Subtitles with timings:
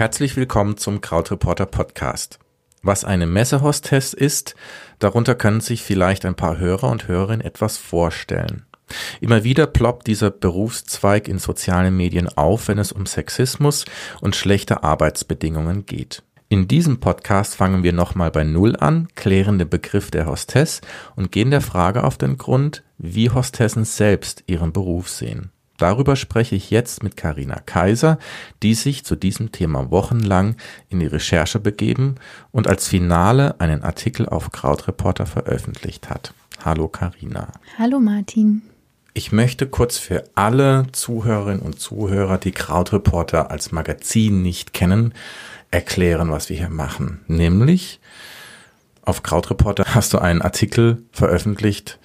[0.00, 2.38] Herzlich willkommen zum Krautreporter Podcast.
[2.82, 4.54] Was eine Messehostess ist,
[4.98, 8.64] darunter können sich vielleicht ein paar Hörer und Hörerinnen etwas vorstellen.
[9.20, 13.84] Immer wieder ploppt dieser Berufszweig in sozialen Medien auf, wenn es um Sexismus
[14.22, 16.22] und schlechte Arbeitsbedingungen geht.
[16.48, 20.80] In diesem Podcast fangen wir nochmal bei Null an, klären den Begriff der Hostess
[21.14, 25.52] und gehen der Frage auf den Grund, wie Hostessen selbst ihren Beruf sehen.
[25.80, 28.18] Darüber spreche ich jetzt mit Karina Kaiser,
[28.62, 30.56] die sich zu diesem Thema wochenlang
[30.90, 32.16] in die Recherche begeben
[32.52, 36.34] und als Finale einen Artikel auf Krautreporter veröffentlicht hat.
[36.62, 37.48] Hallo Karina.
[37.78, 38.60] Hallo Martin.
[39.14, 45.14] Ich möchte kurz für alle Zuhörerinnen und Zuhörer, die Krautreporter als Magazin nicht kennen,
[45.70, 47.22] erklären, was wir hier machen.
[47.26, 48.00] Nämlich
[49.02, 51.98] auf Krautreporter hast du einen Artikel veröffentlicht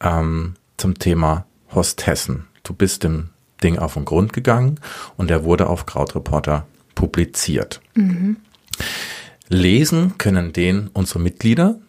[0.00, 2.46] ähm, zum Thema Hostessen.
[2.70, 3.30] Du bist dem
[3.64, 4.78] Ding auf den Grund gegangen
[5.16, 7.80] und der wurde auf Krautreporter publiziert.
[7.94, 8.36] Mhm.
[9.48, 11.80] Lesen können den unsere Mitglieder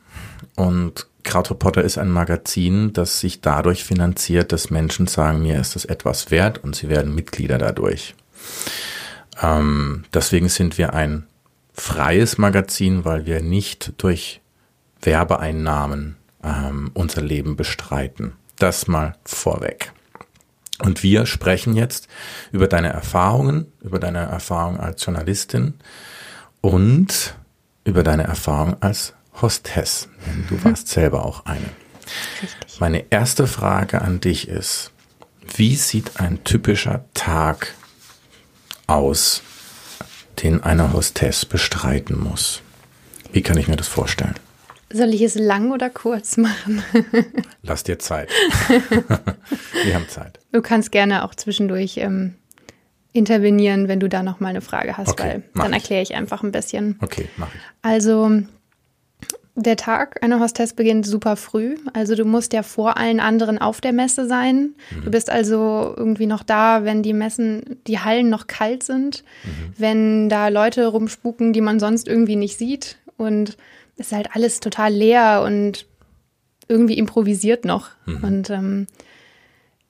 [0.55, 5.85] und Krautreporter ist ein Magazin, das sich dadurch finanziert, dass Menschen sagen, mir ist das
[5.85, 8.15] etwas wert und sie werden Mitglieder dadurch.
[9.39, 11.27] Ähm, deswegen sind wir ein
[11.73, 14.41] freies Magazin, weil wir nicht durch
[14.99, 18.33] Werbeeinnahmen ähm, unser Leben bestreiten.
[18.57, 19.93] Das mal vorweg.
[20.81, 22.07] Und wir sprechen jetzt
[22.51, 25.75] über deine Erfahrungen, über deine Erfahrung als Journalistin
[26.61, 27.35] und
[27.83, 30.07] über deine Erfahrung als Hostess.
[30.49, 31.69] Du warst selber auch eine.
[32.41, 32.79] Richtig.
[32.79, 34.91] Meine erste Frage an dich ist,
[35.55, 37.73] wie sieht ein typischer Tag
[38.87, 39.41] aus,
[40.43, 42.61] den eine Hostess bestreiten muss?
[43.31, 44.35] Wie kann ich mir das vorstellen?
[44.93, 46.83] Soll ich es lang oder kurz machen?
[47.63, 48.29] Lass dir Zeit.
[49.83, 50.39] Wir haben Zeit.
[50.51, 52.35] Du kannst gerne auch zwischendurch ähm,
[53.13, 56.43] intervenieren, wenn du da noch mal eine Frage hast, okay, weil dann erkläre ich einfach
[56.43, 56.97] ein bisschen.
[57.01, 57.61] Okay, mach ich.
[57.81, 58.31] Also
[59.55, 61.75] der Tag einer Hostess beginnt super früh.
[61.93, 64.75] Also du musst ja vor allen anderen auf der Messe sein.
[64.91, 65.05] Mhm.
[65.05, 69.73] Du bist also irgendwie noch da, wenn die Messen, die Hallen noch kalt sind, mhm.
[69.77, 72.97] wenn da Leute rumspuken, die man sonst irgendwie nicht sieht.
[73.17, 73.57] Und
[74.01, 75.85] ist halt alles total leer und
[76.67, 77.89] irgendwie improvisiert noch.
[78.05, 78.23] Mhm.
[78.23, 78.87] Und ähm,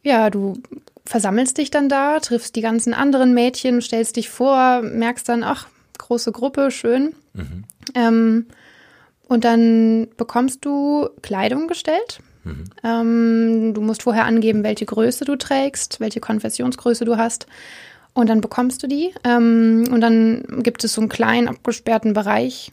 [0.04, 0.62] ja, du
[1.06, 5.68] versammelst dich dann da, triffst die ganzen anderen Mädchen, stellst dich vor, merkst dann, ach,
[5.98, 7.16] große Gruppe, schön.
[7.34, 7.64] Mhm.
[7.96, 8.46] Ähm,
[9.28, 12.20] und dann bekommst du Kleidung gestellt.
[12.44, 12.64] Mhm.
[12.84, 17.46] Ähm, du musst vorher angeben, welche Größe du trägst, welche Konfessionsgröße du hast.
[18.14, 19.14] Und dann bekommst du die.
[19.24, 22.72] Ähm, und dann gibt es so einen kleinen abgesperrten Bereich,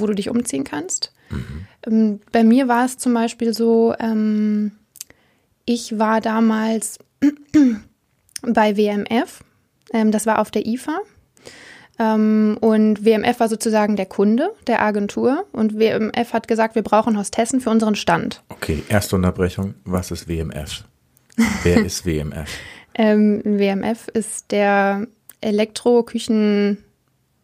[0.00, 1.12] wo du dich umziehen kannst.
[1.30, 1.66] Mhm.
[1.86, 4.72] Ähm, bei mir war es zum Beispiel so, ähm,
[5.64, 6.98] ich war damals
[8.42, 9.42] bei WMF.
[9.92, 10.98] Ähm, das war auf der IFA.
[11.98, 17.18] Ähm, und WMF war sozusagen der Kunde der Agentur und WMF hat gesagt, wir brauchen
[17.18, 18.42] Hostessen für unseren Stand.
[18.48, 19.74] Okay, erste Unterbrechung.
[19.84, 20.84] Was ist WMF?
[21.62, 22.48] Wer ist WMF?
[22.94, 25.06] ähm, WMF ist der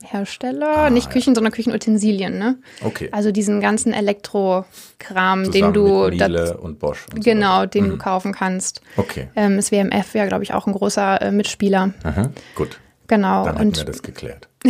[0.00, 1.34] Elektroküchenhersteller, ah, nicht Küchen, ja.
[1.34, 2.59] sondern Küchenutensilien, ne?
[2.82, 3.09] Okay.
[3.12, 7.86] Also diesen ganzen Elektrokram, den du mit Miele das, und Bosch und genau, so den
[7.86, 7.91] mhm.
[7.91, 8.81] du kaufen kannst.
[8.97, 9.28] Okay.
[9.34, 11.94] Ähm, ist WMF ja, glaube ich, auch ein großer äh, Mitspieler.
[12.04, 12.78] Aha, gut.
[13.08, 13.44] Genau.
[13.44, 14.48] Dann und wir das geklärt.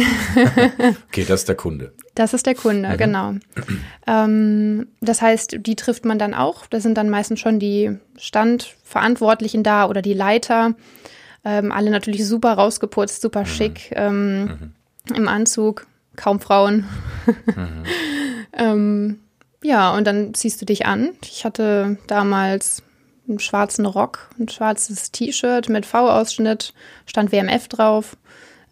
[1.08, 1.92] okay, das ist der Kunde.
[2.14, 2.96] Das ist der Kunde, mhm.
[2.96, 3.34] genau.
[4.06, 6.66] Ähm, das heißt, die trifft man dann auch.
[6.66, 10.74] Da sind dann meistens schon die Standverantwortlichen da oder die Leiter.
[11.44, 13.46] Ähm, alle natürlich super rausgeputzt, super mhm.
[13.46, 14.72] schick ähm, mhm.
[15.14, 15.86] Im Anzug.
[16.16, 16.84] Kaum Frauen.
[17.26, 17.84] Mhm.
[18.58, 19.20] Ähm,
[19.62, 21.10] ja, und dann ziehst du dich an.
[21.22, 22.82] Ich hatte damals
[23.28, 26.72] einen schwarzen Rock, ein schwarzes T-Shirt mit V-Ausschnitt,
[27.06, 28.16] stand WMF drauf.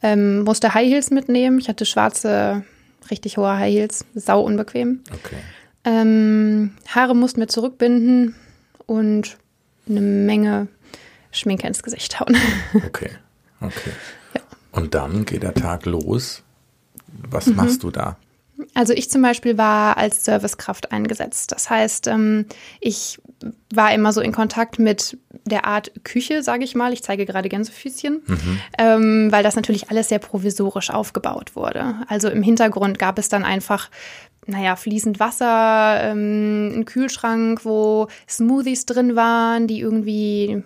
[0.03, 1.59] Ähm, musste High Heels mitnehmen.
[1.59, 2.65] Ich hatte schwarze,
[3.11, 5.03] richtig hohe High Heels, sau unbequem.
[5.13, 5.37] Okay.
[5.85, 8.35] Ähm, Haare mussten wir zurückbinden
[8.87, 9.37] und
[9.89, 10.69] eine Menge
[11.31, 12.37] Schminke ins Gesicht hauen.
[12.75, 13.11] Okay,
[13.61, 13.91] okay.
[14.77, 16.43] Und dann geht der Tag los.
[17.31, 17.57] Was mhm.
[17.57, 18.17] machst du da?
[18.75, 21.53] Also ich zum Beispiel war als Servicekraft eingesetzt.
[21.53, 22.47] Das heißt, ähm,
[22.81, 23.21] ich
[23.75, 26.93] war immer so in Kontakt mit der Art Küche, sage ich mal.
[26.93, 28.61] Ich zeige gerade Gänsefüßchen, mhm.
[28.79, 31.97] ähm, weil das natürlich alles sehr provisorisch aufgebaut wurde.
[32.09, 33.91] Also im Hintergrund gab es dann einfach
[34.47, 40.63] naja, fließend Wasser, ähm, einen Kühlschrank, wo Smoothies drin waren, die irgendwie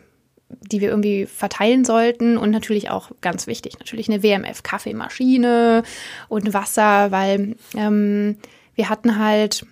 [0.60, 5.82] die wir irgendwie verteilen sollten und natürlich auch ganz wichtig, natürlich eine WMF-Kaffeemaschine
[6.28, 8.36] und Wasser, weil ähm,
[8.74, 9.66] wir hatten halt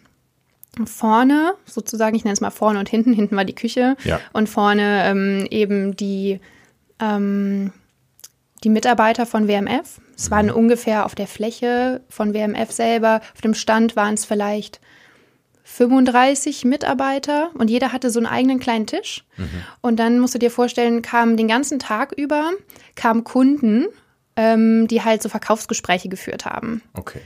[0.84, 4.20] vorne, sozusagen, ich nenne es mal vorne und hinten, hinten war die Küche ja.
[4.32, 6.40] und vorne ähm, eben die
[7.00, 7.72] ähm,
[8.64, 10.00] die Mitarbeiter von WMF.
[10.16, 14.80] Es waren ungefähr auf der Fläche von WMF selber, auf dem Stand waren es vielleicht
[15.78, 19.24] 35 Mitarbeiter und jeder hatte so einen eigenen kleinen Tisch.
[19.80, 22.50] Und dann musst du dir vorstellen, kamen den ganzen Tag über,
[22.96, 23.86] kamen Kunden,
[24.34, 26.82] ähm, die halt so Verkaufsgespräche geführt haben.
[26.94, 27.20] Okay.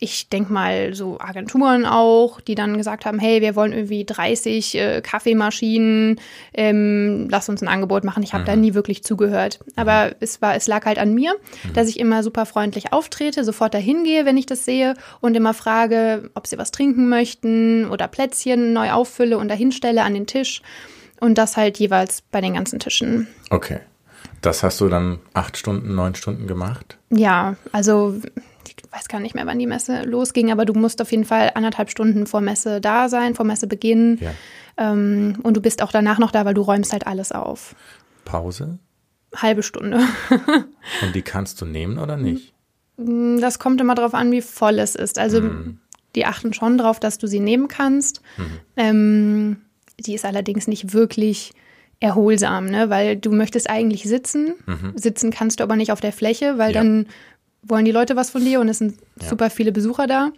[0.00, 4.74] Ich denk mal so Agenturen auch, die dann gesagt haben, hey, wir wollen irgendwie 30
[4.74, 6.20] äh, Kaffeemaschinen,
[6.54, 8.22] ähm, lass uns ein Angebot machen.
[8.22, 9.60] Ich habe da nie wirklich zugehört.
[9.76, 11.34] Aber es war, es lag halt an mir,
[11.74, 15.54] dass ich immer super freundlich auftrete, sofort dahin gehe, wenn ich das sehe und immer
[15.54, 20.26] frage, ob sie was trinken möchten oder Plätzchen neu auffülle und dahin stelle an den
[20.26, 20.62] Tisch.
[21.20, 23.26] Und das halt jeweils bei den ganzen Tischen.
[23.50, 23.80] Okay.
[24.40, 26.96] Das hast du dann acht Stunden, neun Stunden gemacht?
[27.10, 28.20] Ja, also
[28.68, 31.52] ich weiß gar nicht mehr, wann die Messe losging, aber du musst auf jeden Fall
[31.54, 34.18] anderthalb Stunden vor Messe da sein, vor Messebeginn.
[34.20, 34.32] Ja.
[34.76, 37.74] Ähm, und du bist auch danach noch da, weil du räumst halt alles auf.
[38.24, 38.78] Pause?
[39.34, 40.00] Halbe Stunde.
[41.02, 42.54] Und die kannst du nehmen oder nicht?
[42.96, 45.18] Das kommt immer darauf an, wie voll es ist.
[45.18, 45.42] Also
[46.14, 48.22] die achten schon darauf, dass du sie nehmen kannst.
[48.76, 49.58] Ähm,
[50.00, 51.52] die ist allerdings nicht wirklich
[52.00, 52.90] erholsam, ne?
[52.90, 54.54] weil du möchtest eigentlich sitzen.
[54.94, 56.80] Sitzen kannst du aber nicht auf der Fläche, weil Ja.
[56.82, 57.06] dann
[57.62, 59.28] wollen die Leute was von dir und es sind Ja.
[59.28, 60.30] super viele Besucher da.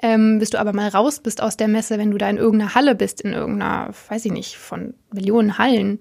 [0.00, 2.74] Ähm, bis du aber mal raus bist aus der Messe, wenn du da in irgendeiner
[2.76, 5.98] Halle bist, in irgendeiner, weiß ich nicht, von Millionen Hallen,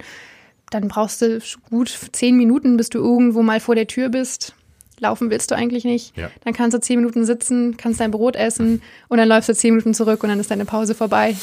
[0.69, 1.39] dann brauchst du
[1.71, 4.53] gut zehn Minuten, bis du irgendwo mal vor der Tür bist.
[4.99, 6.15] Laufen willst du eigentlich nicht.
[6.17, 6.29] Ja.
[6.43, 9.73] Dann kannst du zehn Minuten sitzen, kannst dein Brot essen und dann läufst du zehn
[9.73, 11.35] Minuten zurück und dann ist deine Pause vorbei.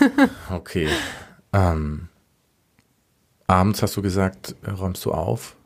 [0.50, 0.88] Okay.
[1.54, 2.08] Ähm,
[3.46, 5.56] abends hast du gesagt, räumst du auf.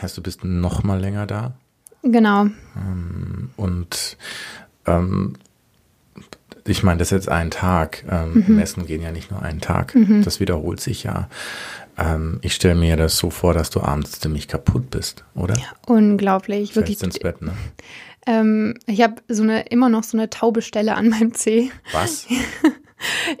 [0.00, 1.54] Heißt, du bist noch mal länger da.
[2.12, 2.46] Genau.
[3.56, 4.16] Und
[4.86, 5.34] ähm,
[6.66, 8.04] ich meine, das ist jetzt ein Tag.
[8.10, 9.94] Ähm, Messen gehen ja nicht nur einen Tag.
[10.24, 11.28] Das wiederholt sich ja.
[11.98, 15.54] Ähm, ich stelle mir das so vor, dass du abends ziemlich kaputt bist, oder?
[15.86, 16.72] Unglaublich.
[16.72, 17.02] Fällst Wirklich.
[17.02, 17.52] ins Bett, ne?
[18.26, 21.70] Ähm, ich habe so eine, immer noch so eine taube Stelle an meinem Zeh.
[21.92, 22.26] Was?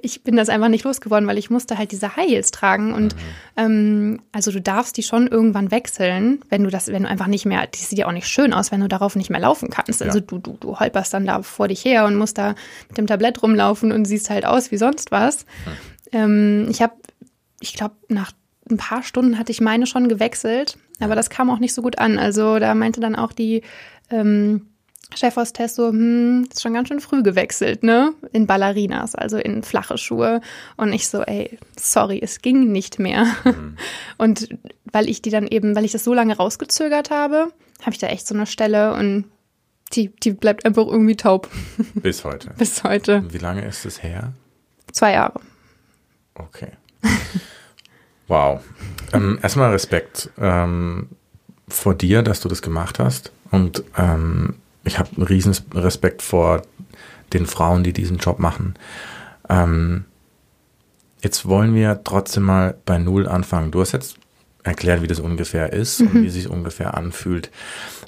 [0.02, 3.16] ich bin das einfach nicht losgeworden, weil ich musste halt diese High Heels tragen und
[3.56, 7.46] ähm, also du darfst die schon irgendwann wechseln, wenn du das, wenn du einfach nicht
[7.46, 10.02] mehr, die sieht ja auch nicht schön aus, wenn du darauf nicht mehr laufen kannst.
[10.02, 10.24] Also Ja.
[10.26, 12.54] du, du, du holperst dann da vor dich her und musst da
[12.88, 15.46] mit dem Tablett rumlaufen und siehst halt aus wie sonst was.
[16.12, 16.94] Ähm, ich habe,
[17.60, 18.32] ich glaube, nach
[18.70, 21.98] ein paar Stunden hatte ich meine schon gewechselt, aber das kam auch nicht so gut
[21.98, 22.18] an.
[22.18, 23.62] Also da meinte dann auch die
[24.10, 24.66] ähm,
[25.14, 28.12] Chefhostess so, hm, ist schon ganz schön früh gewechselt, ne?
[28.32, 30.40] In Ballerinas, also in flache Schuhe.
[30.76, 33.26] Und ich so, ey, sorry, es ging nicht mehr.
[34.18, 34.48] Und
[34.84, 38.08] weil ich die dann eben, weil ich das so lange rausgezögert habe, habe ich da
[38.08, 39.26] echt so eine Stelle und
[39.92, 41.48] die, die bleibt einfach irgendwie taub
[41.94, 42.50] Bis heute.
[42.56, 43.22] bis heute.
[43.32, 44.32] Wie lange ist es her?
[44.90, 45.40] Zwei Jahre.
[46.34, 46.68] Okay.
[48.28, 48.60] Wow.
[49.12, 51.08] Ähm, erstmal Respekt ähm,
[51.68, 53.30] vor dir, dass du das gemacht hast.
[53.50, 56.62] Und ähm, ich habe einen riesen Respekt vor
[57.32, 58.74] den Frauen, die diesen Job machen.
[59.48, 60.04] Ähm,
[61.22, 63.70] jetzt wollen wir trotzdem mal bei Null anfangen.
[63.70, 64.16] Du hast jetzt
[64.62, 67.50] erklärt, wie das ungefähr ist und wie es sich ungefähr anfühlt.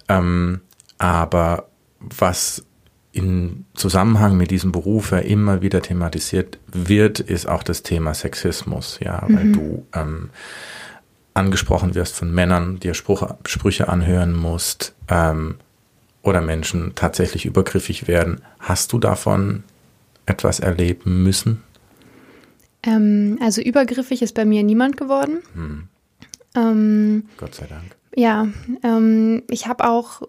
[0.09, 0.61] Ähm,
[0.99, 1.69] aber
[2.01, 2.65] was
[3.13, 8.99] in Zusammenhang mit diesem Beruf ja immer wieder thematisiert wird, ist auch das Thema Sexismus,
[9.03, 10.31] ja, weil du ähm,
[11.35, 15.57] angesprochen wirst von Männern, dir Spruch, Sprüche anhören musst ähm,
[16.23, 18.41] oder Menschen tatsächlich übergriffig werden.
[18.59, 19.65] Hast du davon
[20.27, 21.63] etwas erleben müssen?
[22.83, 25.43] Ähm, also übergriffig ist bei mir niemand geworden.
[26.55, 27.97] Ähm, Gott sei Dank.
[28.15, 28.49] Ja,
[28.83, 30.23] ähm, ich habe auch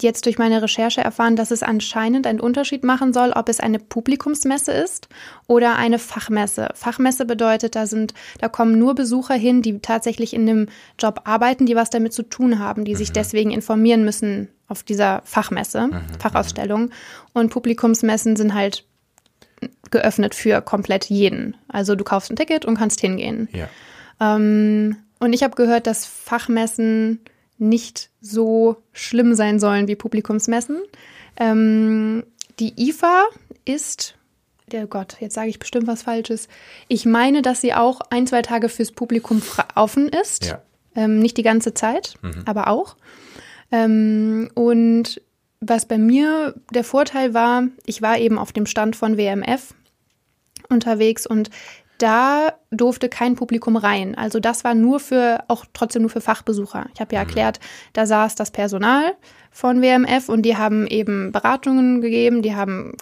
[0.00, 3.78] jetzt durch meine Recherche erfahren, dass es anscheinend einen Unterschied machen soll, ob es eine
[3.78, 5.08] Publikumsmesse ist
[5.46, 6.68] oder eine Fachmesse.
[6.74, 10.68] Fachmesse bedeutet, da sind, da kommen nur Besucher hin, die tatsächlich in dem
[10.98, 15.20] Job arbeiten, die was damit zu tun haben, die sich deswegen informieren müssen auf dieser
[15.24, 16.90] Fachmesse, Fachausstellung.
[17.34, 18.84] Und Publikumsmessen sind halt
[19.90, 21.56] geöffnet für komplett jeden.
[21.68, 23.48] Also du kaufst ein Ticket und kannst hingehen.
[23.52, 23.68] Ja.
[24.20, 27.20] Ähm, und ich habe gehört, dass Fachmessen
[27.62, 30.82] nicht so schlimm sein sollen wie Publikumsmessen.
[31.36, 32.24] Ähm,
[32.58, 33.24] die IFA
[33.64, 34.16] ist,
[34.66, 36.48] der Gott, jetzt sage ich bestimmt was Falsches.
[36.88, 39.40] Ich meine, dass sie auch ein, zwei Tage fürs Publikum
[39.74, 40.46] offen ist.
[40.46, 40.62] Ja.
[40.94, 42.96] Ähm, nicht die ganze Zeit, aber auch.
[43.70, 45.22] Ähm, und
[45.60, 49.74] was bei mir der Vorteil war, ich war eben auf dem Stand von WMF
[50.68, 51.50] unterwegs und
[52.02, 54.16] da durfte kein Publikum rein.
[54.16, 56.86] Also das war nur für, auch trotzdem nur für Fachbesucher.
[56.94, 57.60] Ich habe ja erklärt,
[57.92, 59.14] da saß das Personal
[59.50, 62.94] von WMF und die haben eben Beratungen gegeben, die haben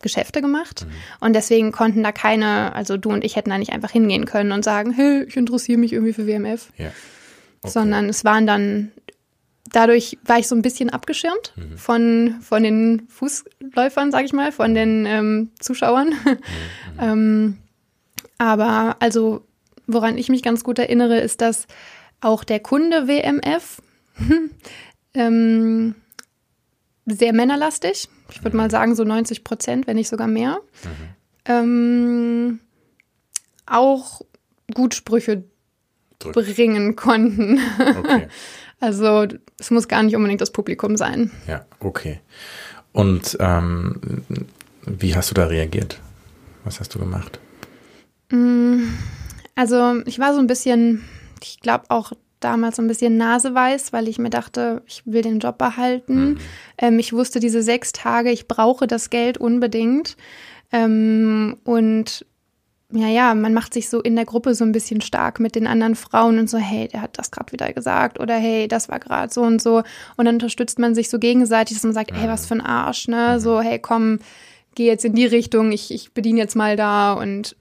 [0.00, 0.86] Geschäfte gemacht
[1.20, 4.52] und deswegen konnten da keine, also du und ich hätten da nicht einfach hingehen können
[4.52, 6.86] und sagen, hey, ich interessiere mich irgendwie für WMF, Ja.
[7.60, 7.70] Okay.
[7.72, 8.92] sondern es waren dann
[9.72, 11.76] dadurch war ich so ein bisschen abgeschirmt mhm.
[11.76, 16.08] von, von den Fußläufern, sag ich mal, von den ähm, Zuschauern.
[16.08, 16.38] Mhm.
[17.00, 17.58] ähm,
[18.38, 19.44] aber also,
[19.86, 21.66] woran ich mich ganz gut erinnere, ist, dass
[22.20, 23.82] auch der Kunde WMF
[25.14, 25.94] ähm,
[27.06, 28.08] sehr männerlastig.
[28.30, 30.60] Ich würde mal sagen, so 90 Prozent, wenn nicht sogar mehr.
[30.84, 31.08] Mhm.
[31.46, 32.60] Ähm,
[33.66, 34.22] auch
[34.74, 35.44] gut Sprüche
[36.18, 36.34] Drück.
[36.34, 37.60] bringen konnten.
[37.98, 38.28] Okay.
[38.80, 39.26] Also
[39.58, 41.32] es muss gar nicht unbedingt das Publikum sein.
[41.48, 42.20] Ja, okay.
[42.92, 44.00] Und ähm,
[44.86, 46.00] wie hast du da reagiert?
[46.62, 47.40] Was hast du gemacht?
[48.30, 48.84] Mm,
[49.54, 51.04] also ich war so ein bisschen,
[51.42, 55.40] ich glaube auch damals so ein bisschen naseweiß, weil ich mir dachte, ich will den
[55.40, 56.30] Job behalten.
[56.30, 56.38] Mhm.
[56.78, 60.16] Ähm, ich wusste diese sechs Tage, ich brauche das Geld unbedingt.
[60.70, 62.24] Ähm, und
[62.90, 65.66] ja, ja, man macht sich so in der Gruppe so ein bisschen stark mit den
[65.66, 68.98] anderen Frauen und so, hey, der hat das gerade wieder gesagt oder hey, das war
[68.98, 69.82] gerade so und so.
[70.16, 73.08] Und dann unterstützt man sich so gegenseitig, dass man sagt, hey, was für ein Arsch,
[73.08, 73.34] ne?
[73.34, 73.40] Mhm.
[73.40, 74.20] So, hey, komm,
[74.74, 77.56] geh jetzt in die Richtung, ich, ich bediene jetzt mal da und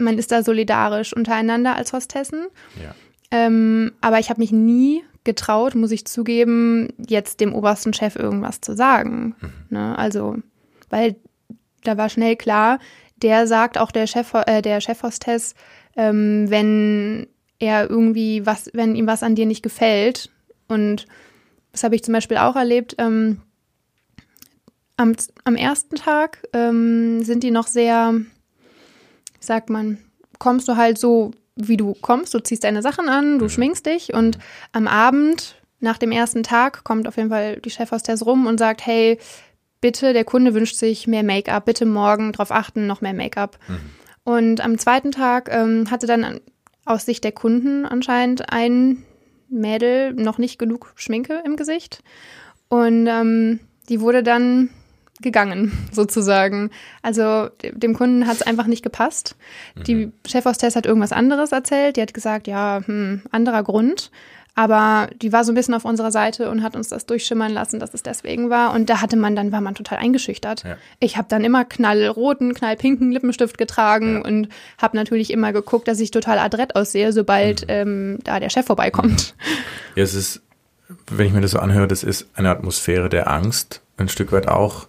[0.00, 2.46] man ist da solidarisch untereinander als Hostessen.
[2.82, 2.94] Ja.
[3.30, 8.60] Ähm, aber ich habe mich nie getraut, muss ich zugeben, jetzt dem obersten Chef irgendwas
[8.60, 9.36] zu sagen.
[9.40, 9.52] Mhm.
[9.70, 9.98] Ne?
[9.98, 10.36] Also,
[10.88, 11.16] weil
[11.84, 12.78] da war schnell klar,
[13.16, 15.54] der sagt auch der Chef, äh, der Chefhostess,
[15.96, 17.28] ähm, wenn
[17.58, 20.30] er irgendwie was, wenn ihm was an dir nicht gefällt.
[20.68, 21.06] Und
[21.72, 22.96] das habe ich zum Beispiel auch erlebt.
[22.98, 23.42] Ähm,
[24.96, 25.14] am,
[25.44, 28.14] am ersten Tag ähm, sind die noch sehr,
[29.40, 29.98] sagt man,
[30.38, 33.50] kommst du halt so, wie du kommst, du ziehst deine Sachen an, du mhm.
[33.50, 34.38] schminkst dich und
[34.72, 38.86] am Abend nach dem ersten Tag kommt auf jeden Fall die Chefhostess rum und sagt,
[38.86, 39.18] hey,
[39.80, 43.58] bitte, der Kunde wünscht sich mehr Make-up, bitte morgen darauf achten, noch mehr Make-up.
[43.66, 43.80] Mhm.
[44.24, 46.40] Und am zweiten Tag ähm, hatte dann
[46.84, 49.04] aus Sicht der Kunden anscheinend ein
[49.48, 52.02] Mädel noch nicht genug Schminke im Gesicht.
[52.68, 54.70] Und ähm, die wurde dann
[55.20, 56.70] gegangen, sozusagen.
[57.02, 59.36] Also dem Kunden hat es einfach nicht gepasst.
[59.74, 59.84] Mhm.
[59.84, 61.96] Die Chefhostess hat irgendwas anderes erzählt.
[61.96, 64.10] Die hat gesagt, ja, hm, anderer Grund.
[64.54, 67.78] Aber die war so ein bisschen auf unserer Seite und hat uns das durchschimmern lassen,
[67.78, 68.74] dass es deswegen war.
[68.74, 70.64] Und da hatte man, dann war man total eingeschüchtert.
[70.64, 70.76] Ja.
[70.98, 74.20] Ich habe dann immer knallroten, knallpinken Lippenstift getragen ja.
[74.22, 77.68] und habe natürlich immer geguckt, dass ich total adrett aussehe, sobald mhm.
[77.68, 79.34] ähm, da der Chef vorbeikommt.
[79.38, 79.96] Mhm.
[79.96, 80.42] Ja, es ist,
[81.08, 84.48] wenn ich mir das so anhöre, das ist eine Atmosphäre der Angst, ein Stück weit
[84.48, 84.88] auch.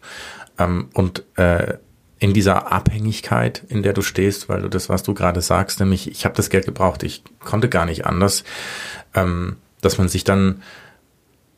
[0.58, 1.78] Ähm, und äh,
[2.20, 6.10] in dieser Abhängigkeit, in der du stehst, weil du das, was du gerade sagst, nämlich
[6.10, 8.44] ich habe das Geld gebraucht, ich konnte gar nicht anders,
[9.16, 10.62] ähm, dass man sich dann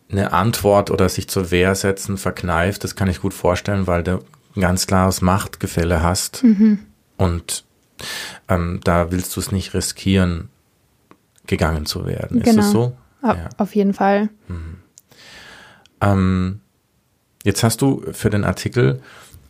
[0.09, 4.19] eine Antwort oder sich zur Wehr setzen verkneift, das kann ich gut vorstellen, weil du
[4.55, 6.79] ein ganz klares Machtgefälle hast mhm.
[7.17, 7.65] und
[8.47, 10.47] ähm, da willst du es nicht riskieren,
[11.45, 12.39] gegangen zu werden.
[12.39, 12.49] Genau.
[12.49, 12.95] Ist das so?
[13.21, 13.49] Ja.
[13.57, 14.29] Auf jeden Fall.
[14.47, 14.77] Mhm.
[15.99, 16.59] Ähm,
[17.43, 19.01] jetzt hast du für den Artikel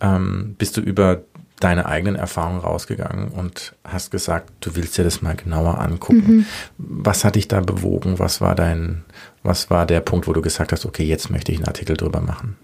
[0.01, 1.21] ähm, bist du über
[1.59, 6.27] deine eigenen Erfahrungen rausgegangen und hast gesagt, du willst dir das mal genauer angucken.
[6.27, 6.45] Mhm.
[6.77, 8.19] Was hat dich da bewogen?
[8.19, 9.05] Was war dein,
[9.43, 12.19] was war der Punkt, wo du gesagt hast, okay, jetzt möchte ich einen Artikel drüber
[12.19, 12.57] machen?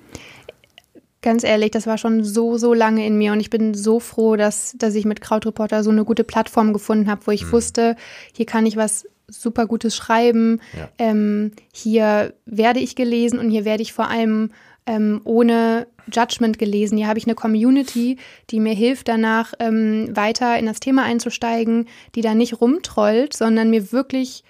[1.22, 4.36] Ganz ehrlich, das war schon so, so lange in mir und ich bin so froh,
[4.36, 7.52] dass, dass ich mit Krautreporter so eine gute Plattform gefunden habe, wo ich mhm.
[7.54, 7.96] wusste,
[8.34, 10.90] hier kann ich was super Gutes schreiben, ja.
[10.98, 14.52] ähm, hier werde ich gelesen und hier werde ich vor allem
[14.86, 16.98] ähm, ohne Judgment gelesen.
[16.98, 18.18] Hier habe ich eine Community,
[18.50, 23.70] die mir hilft, danach ähm, weiter in das Thema einzusteigen, die da nicht rumtrollt, sondern
[23.70, 24.44] mir wirklich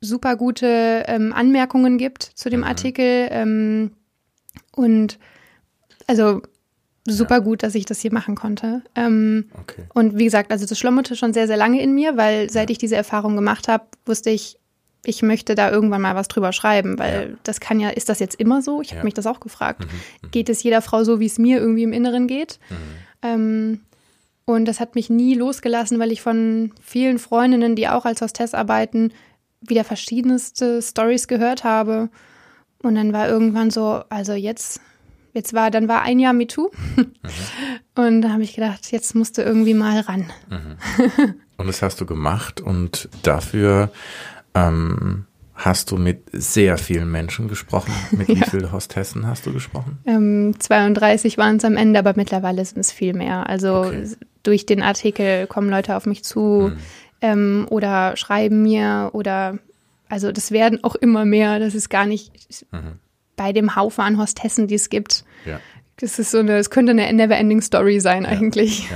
[0.00, 2.66] super gute ähm, Anmerkungen gibt zu dem mhm.
[2.66, 3.28] Artikel.
[3.30, 3.92] Ähm,
[4.74, 5.18] und
[6.06, 6.42] also
[7.06, 7.40] super ja.
[7.40, 8.82] gut, dass ich das hier machen konnte.
[8.94, 9.84] Ähm, okay.
[9.94, 12.72] Und wie gesagt, also das schlummerte schon sehr, sehr lange in mir, weil seit ja.
[12.72, 14.58] ich diese Erfahrung gemacht habe, wusste ich,
[15.08, 17.36] ich möchte da irgendwann mal was drüber schreiben, weil ja.
[17.42, 18.80] das kann ja, ist das jetzt immer so?
[18.80, 19.04] Ich habe ja.
[19.04, 19.80] mich das auch gefragt.
[19.80, 19.90] Mhm.
[20.22, 20.30] Mhm.
[20.30, 22.58] Geht es jeder Frau so, wie es mir irgendwie im Inneren geht?
[22.70, 22.76] Mhm.
[23.22, 23.80] Ähm,
[24.44, 28.54] und das hat mich nie losgelassen, weil ich von vielen Freundinnen, die auch als Hostess
[28.54, 29.12] arbeiten,
[29.60, 32.08] wieder verschiedenste Stories gehört habe.
[32.82, 34.80] Und dann war irgendwann so, also jetzt,
[35.32, 36.70] jetzt war, dann war ein Jahr MeToo.
[36.94, 37.12] Mhm.
[37.96, 40.30] Und da habe ich gedacht, jetzt musst du irgendwie mal ran.
[40.48, 41.34] Mhm.
[41.56, 43.90] Und das hast du gemacht und dafür
[44.56, 47.92] ähm, hast du mit sehr vielen Menschen gesprochen?
[48.10, 48.36] Mit ja.
[48.36, 49.98] wie vielen Hostessen hast du gesprochen?
[50.06, 53.48] Ähm, 32 waren es am Ende, aber mittlerweile sind es viel mehr.
[53.48, 54.08] Also okay.
[54.42, 56.78] durch den Artikel kommen Leute auf mich zu mhm.
[57.20, 59.58] ähm, oder schreiben mir oder
[60.08, 61.58] also das werden auch immer mehr.
[61.58, 62.32] Das ist gar nicht
[62.72, 62.98] mhm.
[63.36, 65.24] bei dem Haufen an Hostessen, die es gibt.
[65.44, 65.60] Ja.
[65.98, 68.28] Das ist so eine, es könnte eine Never-Ending Story sein ja.
[68.28, 68.88] eigentlich.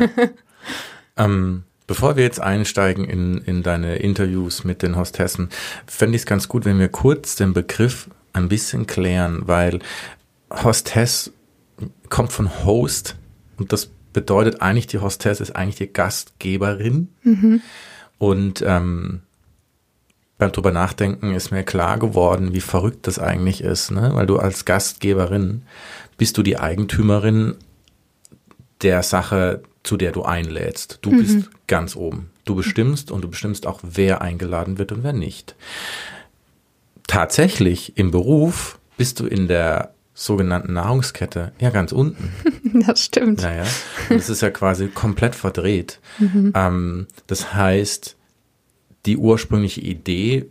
[1.16, 5.48] ähm, Bevor wir jetzt einsteigen in, in deine Interviews mit den Hostessen,
[5.88, 9.80] fände ich es ganz gut, wenn wir kurz den Begriff ein bisschen klären, weil
[10.52, 11.32] Hostess
[12.08, 13.16] kommt von Host
[13.56, 17.08] und das bedeutet eigentlich, die Hostess ist eigentlich die Gastgeberin.
[17.24, 17.60] Mhm.
[18.18, 19.22] Und ähm,
[20.38, 24.12] beim drüber nachdenken ist mir klar geworden, wie verrückt das eigentlich ist, ne?
[24.14, 25.62] Weil du als Gastgeberin
[26.16, 27.56] bist du die Eigentümerin
[28.80, 30.98] der Sache, zu der du einlädst.
[31.02, 31.18] Du mhm.
[31.18, 32.30] bist ganz oben.
[32.44, 35.54] Du bestimmst und du bestimmst auch, wer eingeladen wird und wer nicht.
[37.06, 42.32] Tatsächlich im Beruf bist du in der sogenannten Nahrungskette ja ganz unten.
[42.86, 43.42] Das stimmt.
[43.42, 43.64] Naja,
[44.08, 45.98] das ist ja quasi komplett verdreht.
[46.18, 46.52] Mhm.
[46.54, 48.16] Ähm, das heißt,
[49.06, 50.46] die ursprüngliche Idee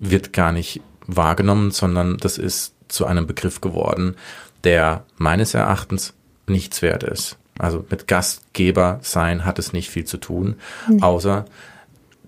[0.00, 4.16] wird gar nicht wahrgenommen, sondern das ist zu einem Begriff geworden,
[4.64, 6.14] der meines Erachtens
[6.48, 7.38] nichts wert ist.
[7.58, 10.56] Also mit Gastgeber sein hat es nicht viel zu tun,
[10.88, 11.00] nee.
[11.02, 11.44] außer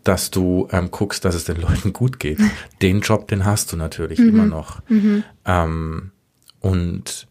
[0.05, 2.39] dass du ähm, guckst, dass es den Leuten gut geht.
[2.81, 4.29] den Job, den hast du natürlich mhm.
[4.29, 4.81] immer noch.
[4.89, 5.25] Mhm.
[5.45, 6.13] Ähm,
[6.61, 7.27] und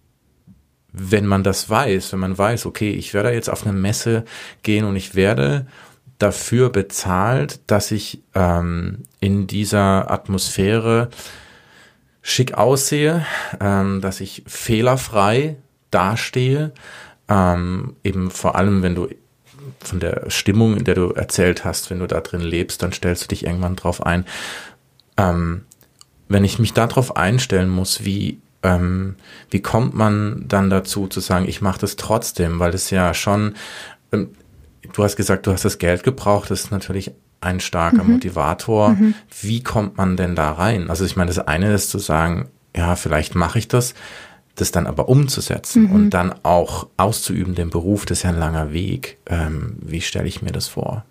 [0.92, 4.26] wenn man das weiß, wenn man weiß, okay, ich werde jetzt auf eine Messe
[4.64, 5.68] gehen und ich werde
[6.20, 11.10] dafür bezahlt, dass ich ähm, in dieser Atmosphäre
[12.22, 13.26] schick aussehe,
[13.60, 15.58] ähm, dass ich fehlerfrei
[15.92, 16.72] dastehe,
[17.28, 19.08] ähm, eben vor allem, wenn du
[19.80, 23.24] von der Stimmung, in der du erzählt hast, wenn du da drin lebst, dann stellst
[23.24, 24.26] du dich irgendwann drauf ein.
[25.18, 25.66] Ähm,
[26.28, 29.16] wenn ich mich darauf einstellen muss, wie ähm,
[29.52, 33.54] wie kommt man dann dazu zu sagen, ich mache das trotzdem, weil es ja schon,
[34.12, 34.30] ähm,
[34.92, 38.14] du hast gesagt, du hast das Geld gebraucht, das ist natürlich ein starker mhm.
[38.14, 38.90] Motivator.
[38.90, 39.14] Mhm.
[39.42, 40.90] Wie kommt man denn da rein?
[40.90, 43.94] Also ich meine, das eine ist zu sagen, ja, vielleicht mache ich das,
[44.56, 45.92] das dann aber umzusetzen mhm.
[45.92, 49.18] und dann auch auszuüben, den Beruf, das ist ja ein langer Weg.
[49.28, 51.06] Ähm, wie stelle ich mir das vor?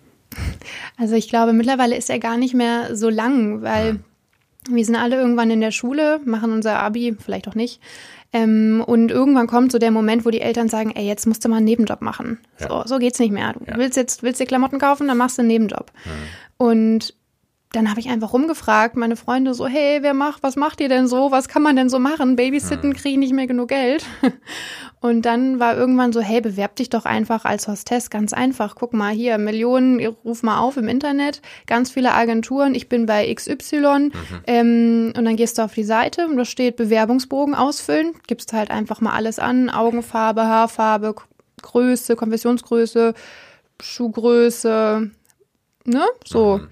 [0.97, 3.99] Also ich glaube, mittlerweile ist er gar nicht mehr so lang, weil
[4.67, 4.75] ja.
[4.75, 7.79] wir sind alle irgendwann in der Schule, machen unser Abi, vielleicht auch nicht.
[8.33, 11.49] Ähm, und irgendwann kommt so der Moment, wo die Eltern sagen, ey, jetzt musst du
[11.49, 12.39] mal einen Nebenjob machen.
[12.59, 12.67] Ja.
[12.67, 13.53] So, so geht's nicht mehr.
[13.53, 13.77] Du ja.
[13.77, 15.91] willst jetzt, willst dir Klamotten kaufen, dann machst du einen Nebenjob.
[16.57, 17.13] Und
[17.75, 21.07] dann habe ich einfach rumgefragt, meine Freunde so, hey, wer macht, was macht ihr denn
[21.07, 21.31] so?
[21.31, 22.35] Was kann man denn so machen?
[22.37, 22.93] Babysitten hm.
[22.93, 24.05] kriege ich nicht mehr genug Geld.
[25.01, 28.75] Und dann war irgendwann so, hey, bewerb dich doch einfach als Hostess, ganz einfach.
[28.75, 33.31] Guck mal hier, Millionen, ruf mal auf im Internet, ganz viele Agenturen, ich bin bei
[33.31, 33.77] XY.
[33.77, 34.11] Mhm.
[34.47, 38.71] Ähm, und dann gehst du auf die Seite und da steht Bewerbungsbogen ausfüllen, gibst halt
[38.71, 41.15] einfach mal alles an, Augenfarbe, Haarfarbe,
[41.61, 43.13] Größe, Konfessionsgröße,
[43.81, 45.11] Schuhgröße,
[45.85, 46.05] ne?
[46.25, 46.59] So.
[46.59, 46.67] Mhm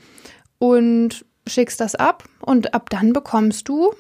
[0.64, 3.94] und schickst das ab und ab dann bekommst du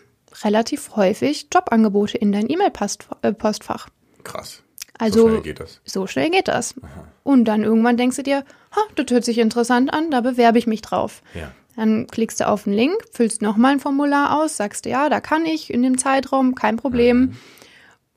[0.45, 3.89] relativ häufig Jobangebote in dein E-Mail-Postfach.
[4.23, 4.63] Krass.
[4.97, 5.81] Also, so schnell geht das.
[5.83, 6.75] So schnell geht das.
[6.81, 7.07] Aha.
[7.23, 10.65] Und dann irgendwann denkst du dir, ha, das hört sich interessant an, da bewerbe ich
[10.65, 11.21] mich drauf.
[11.33, 11.51] Ja.
[11.75, 15.45] Dann klickst du auf den Link, füllst nochmal ein Formular aus, sagst, ja, da kann
[15.45, 17.17] ich in dem Zeitraum, kein Problem.
[17.17, 17.37] Mhm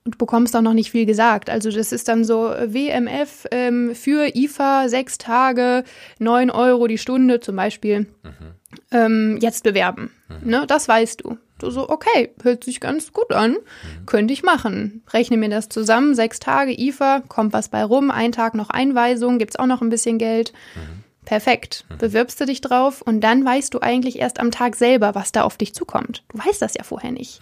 [0.07, 1.51] und bekommst auch noch nicht viel gesagt.
[1.51, 5.85] Also das ist dann so äh, WMF ähm, für IFA sechs Tage,
[6.19, 8.01] neun Euro die Stunde zum Beispiel.
[8.23, 8.55] Mhm.
[8.92, 10.12] Ähm, jetzt bewerben.
[10.29, 10.51] Mhm.
[10.51, 11.38] Ne, das weißt du.
[11.59, 14.07] Du so, okay, hört sich ganz gut an, mhm.
[14.07, 15.03] könnte ich machen.
[15.12, 19.38] Rechne mir das zusammen, sechs Tage IFA, kommt was bei rum, ein Tag noch Einweisung,
[19.38, 20.53] gibt's auch noch ein bisschen Geld.
[20.75, 21.03] Mhm.
[21.25, 21.85] Perfekt.
[21.88, 21.99] Mhm.
[21.99, 25.42] Bewirbst du dich drauf und dann weißt du eigentlich erst am Tag selber, was da
[25.42, 26.23] auf dich zukommt.
[26.29, 27.40] Du weißt das ja vorher nicht.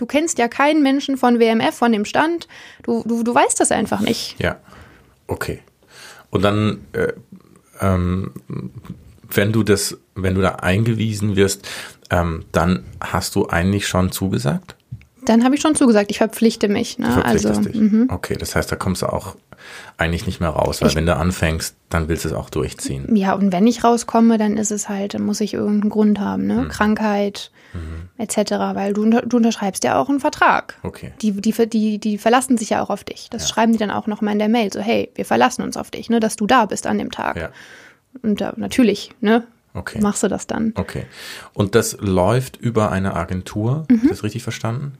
[0.00, 2.48] Du kennst ja keinen Menschen von WMF, von dem Stand.
[2.84, 4.34] Du, du, du weißt das einfach nicht.
[4.38, 4.56] Ja,
[5.26, 5.60] okay.
[6.30, 7.12] Und dann, äh,
[7.82, 8.32] ähm,
[9.28, 11.68] wenn du das, wenn du da eingewiesen wirst,
[12.08, 14.74] ähm, dann hast du eigentlich schon zugesagt?
[15.30, 16.98] Dann habe ich schon zugesagt, ich verpflichte mich.
[16.98, 17.08] Ne?
[17.08, 17.80] Verpflichtest also, dich.
[17.80, 18.08] Mhm.
[18.10, 19.36] Okay, das heißt, da kommst du auch
[19.96, 23.14] eigentlich nicht mehr raus, weil ich, wenn du anfängst, dann willst du es auch durchziehen.
[23.14, 26.48] Ja, und wenn ich rauskomme, dann ist es halt, dann muss ich irgendeinen Grund haben,
[26.48, 26.62] ne?
[26.62, 26.68] Mhm.
[26.68, 28.08] Krankheit mhm.
[28.18, 30.76] etc., weil du, du unterschreibst ja auch einen Vertrag.
[30.82, 31.12] Okay.
[31.22, 33.28] Die, die, die, die verlassen sich ja auch auf dich.
[33.30, 33.54] Das ja.
[33.54, 36.10] schreiben die dann auch nochmal in der Mail, so hey, wir verlassen uns auf dich,
[36.10, 37.36] ne, dass du da bist an dem Tag.
[37.36, 37.50] Ja.
[38.24, 40.00] Und da, natürlich, ne, Okay.
[40.00, 40.72] Machst du das dann?
[40.76, 41.06] Okay.
[41.52, 44.08] Und das läuft über eine Agentur, mhm.
[44.08, 44.98] das richtig verstanden?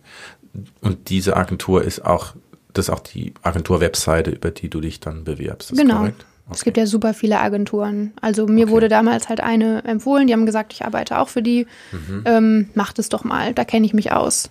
[0.81, 2.35] Und diese Agentur ist auch,
[2.73, 5.77] das ist auch die Agentur-Webseite, über die du dich dann bewirbst.
[5.77, 6.03] genau.
[6.03, 6.15] Okay.
[6.53, 8.13] Es gibt ja super viele Agenturen.
[8.21, 8.73] Also mir okay.
[8.73, 11.67] wurde damals halt eine empfohlen, die haben gesagt, ich arbeite auch für die.
[11.93, 12.23] Mhm.
[12.25, 14.51] Ähm, mach das doch mal, da kenne ich mich aus.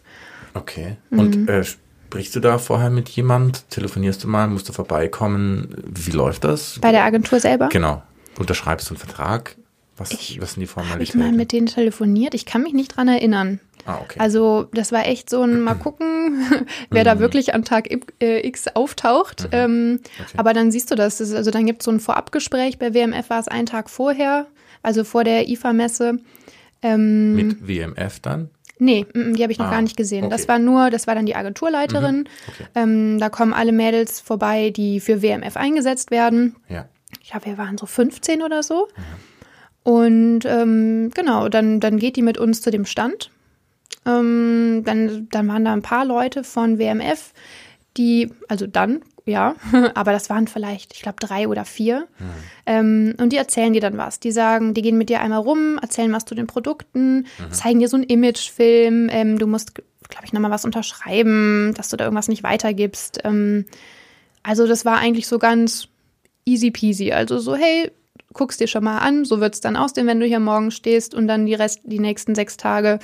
[0.54, 0.96] Okay.
[1.10, 1.20] Mhm.
[1.20, 3.70] Und äh, sprichst du da vorher mit jemand?
[3.70, 4.48] Telefonierst du mal?
[4.48, 5.76] Musst du vorbeikommen?
[5.86, 6.80] Wie läuft das?
[6.80, 7.70] Bei der Agentur selber?
[7.70, 8.02] Genau.
[8.38, 9.56] Unterschreibst du einen Vertrag?
[10.00, 10.94] Was, ich, was sind die Formalitäten?
[10.94, 12.34] Habe ich mal mit denen telefoniert?
[12.34, 13.60] Ich kann mich nicht dran erinnern.
[13.86, 14.20] Ah, okay.
[14.20, 16.46] Also das war echt so ein mal gucken,
[16.90, 17.20] wer da mhm.
[17.20, 17.90] wirklich am Tag
[18.22, 19.44] äh, X auftaucht.
[19.44, 19.50] Mhm.
[19.52, 20.38] Ähm, okay.
[20.38, 21.20] Aber dann siehst du das.
[21.22, 22.78] also dann gibt es so ein Vorabgespräch.
[22.80, 24.48] Bei WMF war es einen Tag vorher,
[24.84, 26.20] also vor der IFA-Messe.
[26.82, 28.50] Ähm, Mit WMF dann?
[28.82, 30.24] Nee, die habe ich noch Ah, gar nicht gesehen.
[30.24, 30.32] okay.
[30.32, 32.30] Das war nur, das war dann die Agenturleiterin.
[32.48, 32.68] Okay.
[32.76, 36.56] Ähm, da kommen alle Mädels vorbei, die für WMF eingesetzt werden.
[36.70, 36.88] Ja.
[37.22, 38.88] Ich glaube, wir waren so 15 oder so.
[39.90, 43.32] Und ähm, genau, dann, dann geht die mit uns zu dem Stand.
[44.06, 47.34] Ähm, dann, dann waren da ein paar Leute von WMF,
[47.98, 49.56] die, also dann, ja,
[49.96, 52.08] aber das waren vielleicht, ich glaube, drei oder vier.
[52.68, 54.20] Ähm, und die erzählen dir dann was.
[54.20, 57.88] Die sagen, die gehen mit dir einmal rum, erzählen was zu den Produkten, zeigen dir
[57.88, 59.10] so einen Imagefilm.
[59.12, 63.22] Ähm, du musst, glaube ich, nochmal was unterschreiben, dass du da irgendwas nicht weitergibst.
[63.24, 63.66] Ähm,
[64.44, 65.88] also das war eigentlich so ganz
[66.46, 67.12] easy peasy.
[67.12, 67.90] Also so, hey,
[68.34, 71.28] guck's dir schon mal an, so wird's dann aussehen, wenn du hier morgen stehst und
[71.28, 73.00] dann die Rest, die nächsten sechs Tage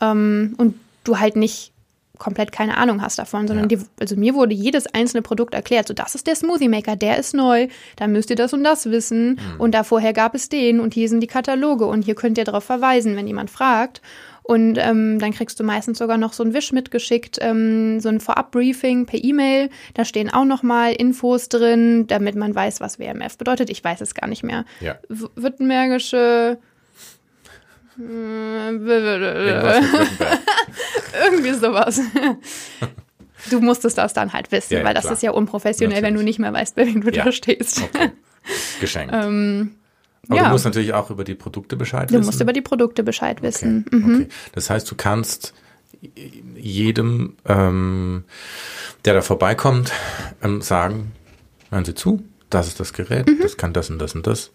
[0.00, 1.72] ähm, und du halt nicht
[2.18, 3.76] komplett keine Ahnung hast davon, sondern Ja.
[3.76, 5.88] dir, also mir wurde jedes einzelne Produkt erklärt.
[5.88, 8.86] So, das ist der Smoothie Maker, der ist neu, da müsst ihr das und das
[8.90, 12.38] wissen und da vorher gab es den und hier sind die Kataloge und hier könnt
[12.38, 14.00] ihr darauf verweisen, wenn jemand fragt.
[14.46, 18.20] Und ähm, dann kriegst du meistens sogar noch so ein Wisch mitgeschickt, ähm, so ein
[18.20, 19.70] Vorab-Briefing per E-Mail.
[19.94, 23.70] Da stehen auch noch mal Infos drin, damit man weiß, was WMF bedeutet.
[23.70, 24.66] Ich weiß es gar nicht mehr.
[24.80, 24.98] Ja.
[25.08, 26.58] W Württembergische.
[27.96, 29.84] Württemberg.
[31.24, 32.00] Irgendwie sowas.
[33.50, 35.14] Du musstest das dann halt wissen, Ja, ja, weil das klar.
[35.14, 36.26] ist ja unprofessionell, wenn du Natürlich.
[36.26, 37.24] nicht mehr weißt, bei wem du Ja.
[37.24, 37.82] da stehst.
[37.82, 38.10] Okay.
[38.80, 39.14] Geschenkt.
[39.24, 39.76] Ähm,
[40.28, 40.44] Aber ja.
[40.44, 42.26] du musst natürlich auch über die Produkte Bescheid Du wissen.
[42.26, 43.46] musst über die Produkte Bescheid okay.
[43.48, 43.84] wissen.
[43.90, 44.14] Mhm.
[44.14, 44.28] okay.
[44.52, 45.54] Das heißt, du kannst
[46.56, 48.24] jedem, ähm,
[49.04, 49.92] der da vorbeikommt,
[50.42, 51.12] ähm, sagen,
[51.70, 53.38] hören Sie zu, das ist das Gerät, Mhm.
[53.42, 54.50] das kann das und das und das.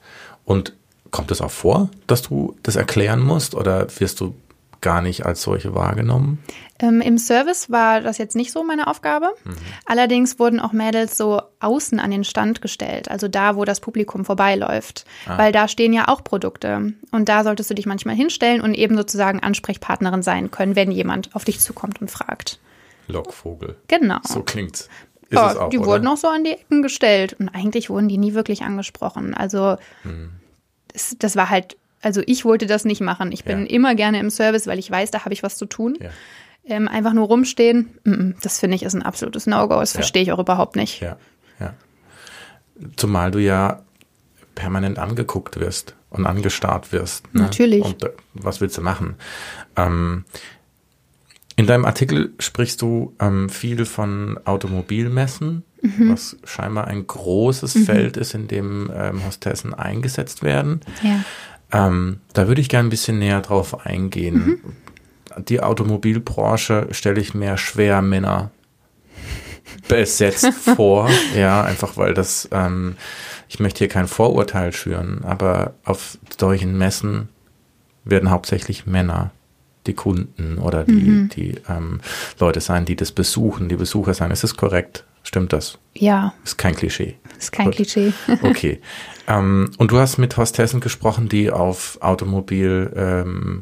[0.46, 0.74] Und
[1.12, 4.36] kommt es auch vor, dass du das erklären musst oder wirst du
[4.82, 6.44] gar nicht als solche wahrgenommen?
[6.80, 9.34] Ähm, Im Service war das jetzt nicht so meine Aufgabe.
[9.44, 9.56] Mhm.
[9.86, 14.24] Allerdings wurden auch Mädels so außen an den Stand gestellt, also da, wo das Publikum
[14.26, 15.06] vorbeiläuft.
[15.28, 15.38] Ah.
[15.38, 16.94] Weil da stehen ja auch Produkte.
[17.12, 21.36] Und da solltest du dich manchmal hinstellen und eben sozusagen Ansprechpartnerin sein können, wenn jemand
[21.36, 22.60] auf dich zukommt und fragt.
[23.08, 23.76] Lockvogel.
[23.88, 24.20] Genau.
[24.24, 24.88] So klingt's.
[25.30, 25.88] Ist Ja, es auch, die oder?
[25.88, 27.36] wurden auch so an die Ecken gestellt.
[27.40, 29.34] Und eigentlich wurden die nie wirklich angesprochen.
[29.34, 30.30] Also Hm.
[30.94, 33.32] das, das war halt, also ich wollte das nicht machen.
[33.32, 33.66] Ich bin Ja.
[33.70, 35.98] immer gerne im Service, weil ich weiß, da habe ich was zu tun.
[36.02, 36.10] Ja.
[36.66, 39.80] Ähm, einfach nur rumstehen, mm, mm, das finde ich ist ein absolutes No-Go.
[39.80, 40.00] Das Ja.
[40.00, 41.02] verstehe ich auch überhaupt nicht.
[41.02, 41.18] Ja,
[41.60, 41.74] ja.
[42.96, 43.82] Zumal du ja
[44.56, 47.34] permanent angeguckt wirst und angestarrt wirst.
[47.34, 47.42] Ne?
[47.44, 47.84] Natürlich.
[47.84, 49.16] Und äh, was willst du machen?
[49.76, 50.26] Ähm,
[51.56, 56.12] in deinem Artikel sprichst du ähm, viel von Automobilmessen, Mhm.
[56.12, 60.82] was scheinbar ein großes Feld ist, in dem ähm, Hostessen eingesetzt werden.
[61.02, 61.24] Ja.
[61.72, 64.62] Ähm, da würde ich gerne ein bisschen näher drauf eingehen.
[65.38, 68.52] Die Automobilbranche stelle ich mir schwer Männer
[69.88, 71.10] besetzt vor.
[71.36, 72.96] Ja, einfach weil das, ähm,
[73.48, 77.30] ich möchte hier kein Vorurteil schüren, aber auf solchen Messen
[78.04, 79.32] werden hauptsächlich Männer
[79.88, 82.02] die Kunden oder die, die ähm,
[82.40, 84.32] Leute sein, die das besuchen, die Besucher sein.
[84.32, 85.06] Ist das korrekt?
[85.30, 85.78] Stimmt das?
[85.94, 87.16] Ja, Ist kein Klischee.
[87.38, 87.76] ist kein Gut.
[87.76, 88.14] Klischee.
[88.42, 88.82] Okay.
[89.28, 93.62] ähm, und du hast mit Hostessen gesprochen, die auf Automobil, ähm,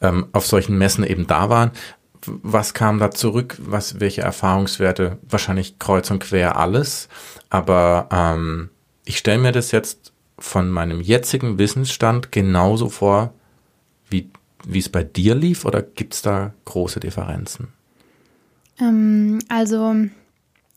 [0.00, 1.72] ähm, auf solchen Messen eben da waren.
[2.24, 3.58] Was kam da zurück?
[3.60, 5.18] Was, welche Erfahrungswerte?
[5.28, 7.10] Wahrscheinlich kreuz und quer alles.
[7.50, 8.70] Aber ähm,
[9.04, 13.34] ich stelle mir das jetzt von meinem jetzigen Wissensstand genauso vor,
[14.08, 14.30] wie
[14.64, 17.68] wie es bei dir lief, oder gibt es da große Differenzen?
[18.80, 19.94] Ähm, also,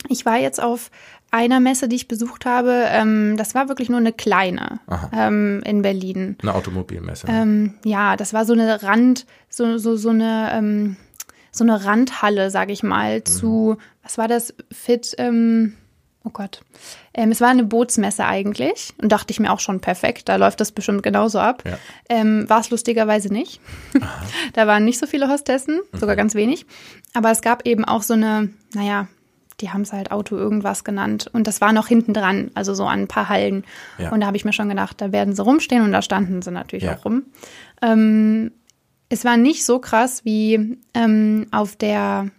[0.10, 0.92] ich war jetzt auf
[1.32, 2.86] einer Messe, die ich besucht habe.
[2.90, 4.80] Ähm, das war wirklich nur eine kleine
[5.14, 6.38] ähm, in Berlin.
[6.42, 7.26] Eine Automobilmesse.
[7.28, 10.96] Ähm, ja, das war so eine Rand, so, so, so eine, ähm,
[11.52, 13.26] so eine Randhalle, sage ich mal, Mhm.
[13.26, 14.54] zu, was war das?
[14.72, 15.74] Fit, ähm,
[16.24, 16.62] oh Gott.
[17.14, 20.60] Ähm, es war eine Bootsmesse eigentlich und dachte ich mir auch schon perfekt, da läuft
[20.62, 21.64] das bestimmt genauso ab.
[21.66, 21.78] Ja.
[22.10, 23.60] Ähm, war es lustigerweise nicht.
[24.54, 25.98] da waren nicht so viele Hostessen, Mhm.
[26.00, 26.66] sogar ganz wenig.
[27.14, 29.08] Aber es gab eben auch so eine, naja,
[29.60, 31.30] die haben es halt Auto irgendwas genannt.
[31.32, 33.64] Und das war noch hinten dran, also so an ein paar Hallen.
[34.00, 34.12] Ja.
[34.12, 36.52] Und da habe ich mir schon gedacht, da werden sie rumstehen und da standen sie
[36.52, 36.98] natürlich Ja.
[36.98, 37.24] auch rum.
[37.82, 38.52] Ähm,
[39.10, 42.30] es war nicht so krass wie ähm, auf der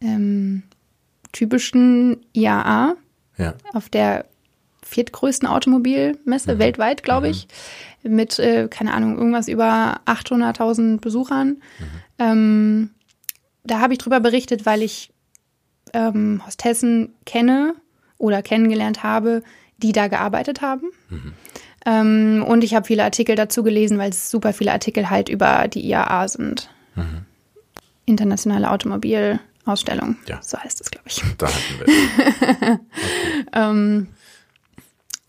[0.00, 0.62] ähm,
[1.32, 2.94] typischen IAA,
[3.38, 3.54] ja.
[3.72, 4.26] auf der
[4.84, 7.48] viertgrößten Automobilmesse weltweit, glaube ich,
[8.02, 11.62] mit, äh, keine Ahnung, irgendwas über 800.000 Besuchern.
[12.18, 12.90] Ähm,
[13.64, 15.12] da habe ich drüber berichtet, weil ich
[15.92, 17.74] ähm, Hostessen kenne
[18.18, 19.42] oder kennengelernt habe,
[19.78, 20.90] die da gearbeitet haben.
[21.86, 25.68] Ähm, und ich habe viele Artikel dazu gelesen, weil es super viele Artikel halt über
[25.68, 26.70] die IAA sind.
[28.04, 28.70] Internationale
[29.64, 30.16] Automobilausstellung.
[30.26, 30.40] Ja.
[30.42, 31.22] So heißt es, glaube ich.
[31.38, 32.80] Da hatten wir.
[33.54, 34.08] Ähm,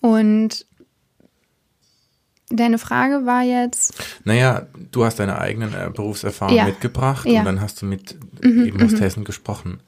[0.01, 0.65] und
[2.49, 3.95] Deine Frage war jetzt.
[4.25, 6.65] Naja, du hast deine eigenen äh, Berufserfahrungen Ja.
[6.65, 7.39] mitgebracht Ja.
[7.39, 9.79] und dann hast du mit Mhm, eben Hostessen gesprochen.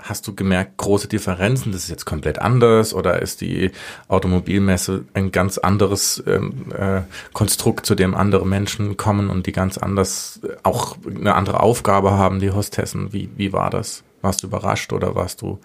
[0.00, 3.72] Hast du gemerkt, große Differenzen, das ist jetzt komplett anders oder ist die
[4.06, 9.76] Automobilmesse ein ganz anderes ähm, äh, Konstrukt, zu dem andere Menschen kommen und die ganz
[9.76, 13.12] anders äh, auch eine andere Aufgabe haben, die Hostessen?
[13.12, 14.04] Wie, wie war das?
[14.22, 15.58] Warst du überrascht oder warst du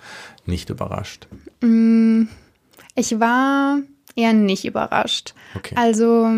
[0.45, 1.27] nicht überrascht?
[2.95, 3.79] Ich war
[4.15, 5.33] eher nicht überrascht.
[5.55, 5.75] Okay.
[5.75, 6.29] Also,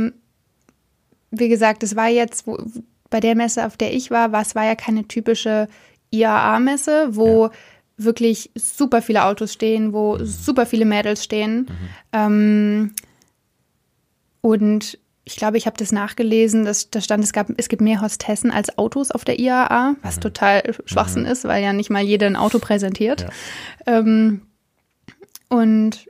[1.31, 2.57] wie gesagt, es war jetzt, wo,
[3.09, 5.67] bei der Messe, auf der ich war, war es war ja keine typische
[6.11, 7.49] IAA-Messe, wo
[7.97, 11.67] wirklich super viele Autos stehen, wo super viele Mädels stehen.
[12.11, 12.93] Ähm,
[14.41, 18.01] und ich glaube, ich habe das nachgelesen, dass da stand, es, gab, es gibt mehr
[18.01, 22.27] Hostessen als Autos auf der IAA, was total Schwachsinn ist, weil ja nicht mal jeder
[22.27, 23.21] ein Auto präsentiert.
[23.21, 23.99] Ja.
[23.99, 24.41] Ähm,
[25.49, 26.07] und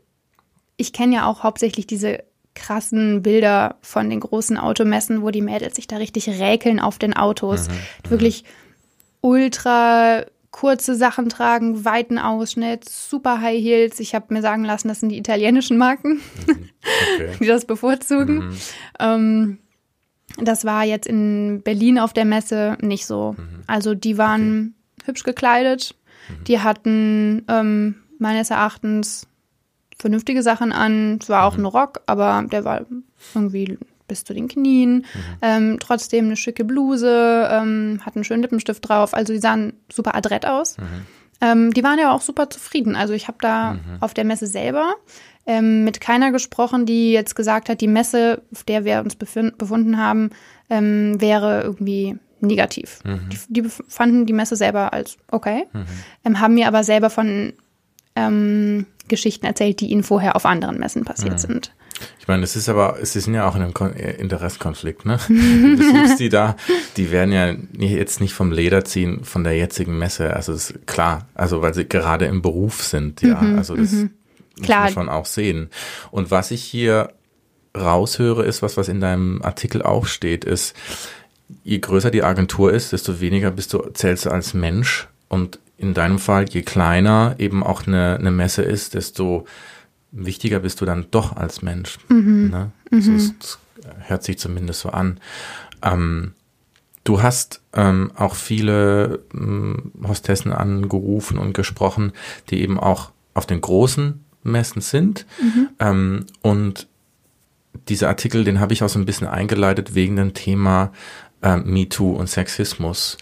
[0.75, 2.23] ich kenne ja auch hauptsächlich diese
[2.55, 7.15] krassen Bilder von den großen Automessen, wo die Mädels sich da richtig räkeln auf den
[7.15, 7.67] Autos.
[8.09, 8.43] Wirklich
[9.21, 13.99] ultra kurze Sachen tragen, weiten Ausschnitt, super High Heels.
[13.99, 17.31] Ich habe mir sagen lassen, das sind die italienischen Marken, Okay.
[17.41, 18.55] die das bevorzugen.
[18.97, 19.57] Ähm,
[20.37, 23.35] das war jetzt in Berlin auf der Messe nicht so.
[23.67, 25.93] Also die waren hübsch gekleidet,
[26.47, 29.27] die hatten ähm, meines Erachtens
[29.99, 31.19] vernünftige Sachen an.
[31.21, 32.85] Es war auch ein Rock, aber der war
[33.33, 35.05] irgendwie bis zu den Knien.
[35.41, 39.13] Ähm, trotzdem eine schicke Bluse, ähm, hat einen schönen Lippenstift drauf.
[39.13, 40.77] Also die sahen super adrett aus.
[41.41, 42.95] Ähm, die waren ja auch super zufrieden.
[42.95, 44.93] Also ich habe da auf der Messe selber
[45.45, 49.97] ähm, mit keiner gesprochen, die jetzt gesagt hat, die Messe, auf der wir uns befunden
[49.97, 50.29] haben,
[50.69, 52.99] ähm, wäre irgendwie negativ.
[53.29, 55.65] Die, die bef- fanden die Messe selber als okay,
[56.23, 57.53] ähm, haben mir aber selber von
[58.15, 61.71] ähm, Geschichten erzählt, die ihnen vorher auf anderen Messen passiert sind.
[62.19, 65.17] Ich meine, es ist aber, es sind ja auch in einem Kon äh, Interessenskonflikt, ne?
[65.27, 66.55] Du besuchst die da,
[66.97, 70.35] die werden ja jetzt nicht vom Leder ziehen von der jetzigen Messe.
[70.35, 73.37] Also ist klar, also weil sie gerade im Beruf sind, ja.
[73.39, 74.09] also das muss
[74.61, 74.83] Klar.
[74.85, 75.69] man schon auch sehen.
[76.11, 77.13] Und was ich hier
[77.77, 80.75] raushöre, ist was, was in deinem Artikel auch steht, ist,
[81.63, 85.07] je größer die Agentur ist, desto weniger bist du, zählst du als Mensch.
[85.27, 89.45] Und in deinem Fall, je kleiner eben auch eine, eine Messe ist, desto
[90.11, 91.97] wichtiger bist du dann doch als Mensch.
[92.49, 92.71] Ne?
[92.91, 93.59] So ist, das
[94.07, 95.19] hört sich zumindest so an.
[95.81, 96.33] Ähm,
[97.03, 102.13] du hast ähm, auch viele ähm, Hostessen angerufen und gesprochen,
[102.49, 105.25] die eben auch auf den großen Messen sind.
[105.79, 106.87] Ähm, und
[107.89, 110.93] dieser Artikel, den habe ich auch so ein bisschen eingeleitet wegen dem Thema
[111.41, 113.17] ähm, MeToo und Sexismus.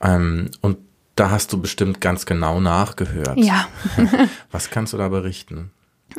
[0.00, 0.78] Ähm, und
[1.16, 3.38] da hast du bestimmt ganz genau nachgehört.
[3.38, 3.66] Ja,
[4.50, 5.70] Was kannst du da berichten?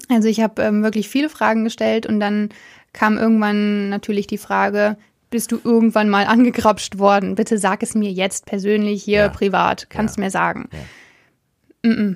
[0.09, 2.49] also ich habe ähm, wirklich viele Fragen gestellt und dann
[2.93, 4.97] kam irgendwann natürlich die Frage,
[5.29, 7.35] bist du irgendwann mal angegrapscht worden?
[7.35, 9.29] Bitte sag es mir jetzt persönlich hier Ja.
[9.29, 10.23] privat, kannst Ja.
[10.23, 10.69] mir sagen.
[10.71, 11.91] Ja.
[11.91, 12.15] Mm-mm.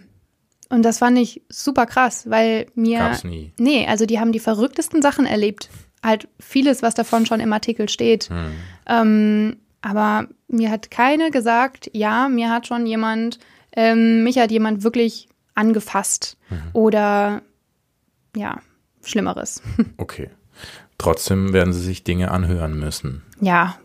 [0.70, 3.52] Und das fand ich super krass, weil mir Gab's nie.
[3.58, 5.70] Nee, also die haben die verrücktesten Sachen erlebt.
[6.04, 8.30] Halt vieles, was davon schon im Artikel steht.
[8.30, 8.52] Hm.
[8.88, 13.39] Ähm, aber mir hat keine gesagt, ja, mir hat schon jemand,
[13.76, 16.58] ähm, mich hat jemand wirklich angefasst Mhm.
[16.74, 17.42] oder
[18.36, 18.60] ja,
[19.04, 19.62] Schlimmeres.
[19.98, 20.30] Okay.
[20.98, 23.24] Trotzdem werden sie sich Dinge anhören müssen.
[23.39, 23.78] ja,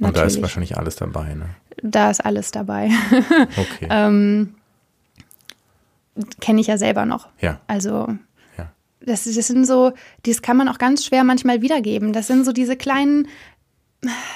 [0.00, 0.42] Und da ist natürlich.
[0.42, 1.50] wahrscheinlich alles dabei, ne?
[1.82, 2.90] Da ist alles dabei.
[3.56, 3.88] Okay.
[3.90, 4.54] ähm,
[6.40, 7.28] Kenne ich ja selber noch.
[7.40, 8.08] ja, Also
[9.04, 9.92] das, das sind so,
[10.26, 12.12] das kann man auch ganz schwer manchmal wiedergeben.
[12.12, 13.26] Das sind so diese kleinen,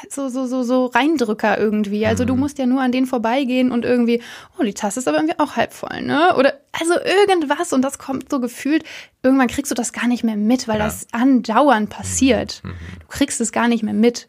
[0.09, 2.07] so, so, so, so Reindrücker irgendwie.
[2.07, 2.29] Also Mhm.
[2.29, 4.23] du musst ja nur an denen vorbeigehen und irgendwie,
[4.59, 6.35] oh, die Tasse ist aber irgendwie auch halb voll, ne?
[6.37, 8.85] Oder also irgendwas und das kommt so gefühlt,
[9.23, 10.85] irgendwann kriegst du das gar nicht mehr mit, weil Ja.
[10.85, 12.61] das andauernd passiert.
[12.65, 12.75] Mhm.
[13.01, 14.29] Du kriegst es gar nicht mehr mit.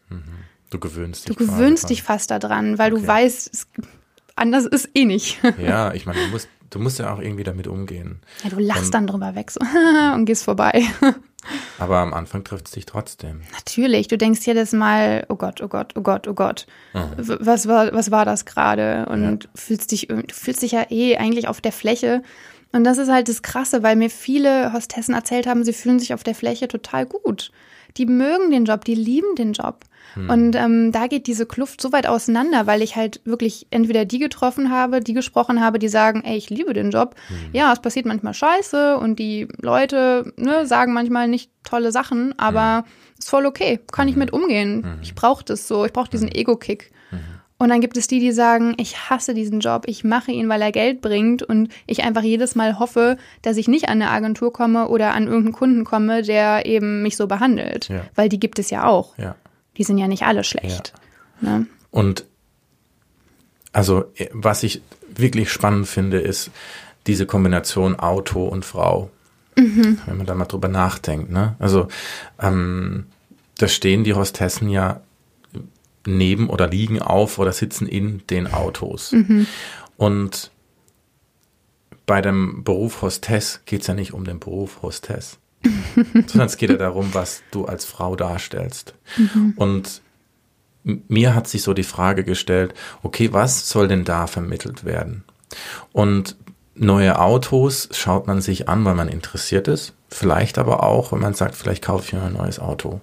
[0.70, 1.46] Du gewöhnst Du dich.
[1.46, 3.00] quasi gewöhnst dich fast daran, weil Okay.
[3.02, 3.68] du weißt, es,
[4.34, 5.38] anders ist eh nicht.
[5.62, 8.20] Ja, ich meine, du musst, du musst ja auch irgendwie damit umgehen.
[8.44, 9.60] Ja, du lachst Dann- dann drüber weg so
[10.14, 10.82] und gehst vorbei.
[11.78, 13.42] Aber am Anfang trifft es dich trotzdem.
[13.54, 17.68] Natürlich, du denkst jedes Mal, oh Gott, oh Gott, oh Gott, oh Gott, W- was
[17.68, 19.06] war, was war das gerade?
[19.08, 22.22] Und fühlst dich, du fühlst dich ja eh eigentlich auf der Fläche.
[22.72, 26.12] Und das ist halt das Krasse, weil mir viele Hostessen erzählt haben, sie fühlen sich
[26.14, 27.50] auf der Fläche total gut.
[27.96, 29.84] Die mögen den Job, die lieben den Job.
[30.30, 34.18] Und ähm, da geht diese Kluft so weit auseinander, weil ich halt wirklich entweder die
[34.18, 37.14] getroffen habe, die gesprochen habe, die sagen, ey, ich liebe den Job.
[37.52, 42.84] Ja, es passiert manchmal scheiße und die Leute ne, sagen manchmal nicht tolle Sachen, aber
[43.18, 44.82] ist voll okay, kann ich mit umgehen.
[45.02, 46.90] Ich brauche das so, ich brauche diesen Ego-Kick.
[47.60, 50.62] Und dann gibt es die, die sagen, ich hasse diesen Job, ich mache ihn, weil
[50.62, 54.52] er Geld bringt und ich einfach jedes Mal hoffe, dass ich nicht an eine Agentur
[54.52, 57.88] komme oder an irgendeinen Kunden komme, der eben mich so behandelt.
[57.88, 58.04] Ja.
[58.14, 59.18] Weil die gibt es ja auch.
[59.18, 59.34] Ja.
[59.76, 60.92] Die sind ja nicht alle schlecht.
[61.40, 61.66] Ne?
[61.90, 62.24] Und
[63.72, 64.82] also was ich
[65.14, 66.50] wirklich spannend finde, ist
[67.08, 69.10] diese Kombination Auto und Frau.
[69.56, 71.32] Wenn man da mal drüber nachdenkt.
[71.32, 71.56] Ne?
[71.58, 71.88] Also
[72.40, 73.06] ähm,
[73.56, 75.00] da stehen die Hostessen ja
[76.16, 79.14] neben oder liegen auf oder sitzen in den Autos.
[79.96, 80.50] Und
[82.06, 85.38] bei dem Beruf Hostess geht es ja nicht um den Beruf Hostess,
[86.26, 88.94] sondern es geht ja darum, was du als Frau darstellst.
[89.56, 90.00] Und
[90.84, 95.24] m- mir hat sich so die Frage gestellt, okay, was soll denn da vermittelt werden?
[95.92, 96.36] Und
[96.74, 99.94] neue Autos schaut man sich an, weil man interessiert ist.
[100.08, 103.00] Vielleicht aber auch, wenn man sagt, vielleicht kaufe ich mir ein neues Auto.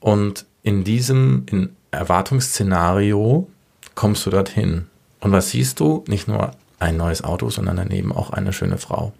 [0.00, 3.48] Und in diesem in Erwartungsszenario
[3.94, 4.86] kommst du dorthin.
[5.20, 6.04] Und was siehst du?
[6.06, 9.12] Nicht nur ein neues Auto, sondern daneben auch eine schöne Frau.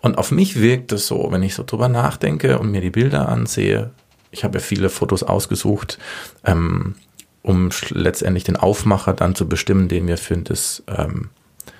[0.00, 3.28] Und auf mich wirkt es so, wenn ich so drüber nachdenke und mir die Bilder
[3.28, 3.90] ansehe.
[4.30, 5.98] Ich habe ja viele Fotos ausgesucht,
[6.44, 6.96] ähm,
[7.42, 11.30] um letztendlich den Aufmacher dann zu bestimmen, den wir für, das, ähm,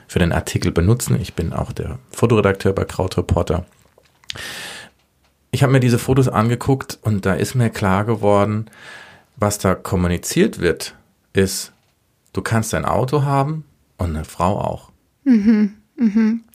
[0.06, 1.20] für den Artikel benutzen.
[1.20, 3.66] Ich bin auch der Fotoredakteur bei Krautreporter.
[5.50, 8.66] Ich habe mir diese Fotos angeguckt und da ist mir klar geworden,
[9.36, 10.94] was da kommuniziert wird,
[11.32, 11.72] ist,
[12.32, 13.64] du kannst ein Auto haben
[13.98, 14.90] und eine Frau auch.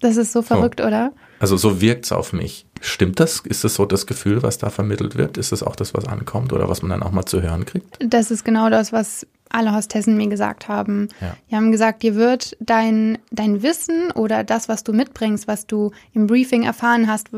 [0.02, 1.14] Das ist so verrückt, oder?
[1.40, 2.66] Also so wirkt's auf mich.
[2.82, 3.40] Stimmt das?
[3.40, 5.38] Ist das so das Gefühl, was da vermittelt wird?
[5.38, 7.98] Ist das auch das, was ankommt oder was man dann auch mal zu hören kriegt?
[8.00, 11.10] Das ist genau das, was alle Hostessen mir gesagt haben.
[11.20, 11.36] Ja.
[11.50, 15.92] Die haben gesagt, dir wird dein, dein Wissen oder das, was du mitbringst, was du
[16.14, 17.30] im Briefing erfahren hast,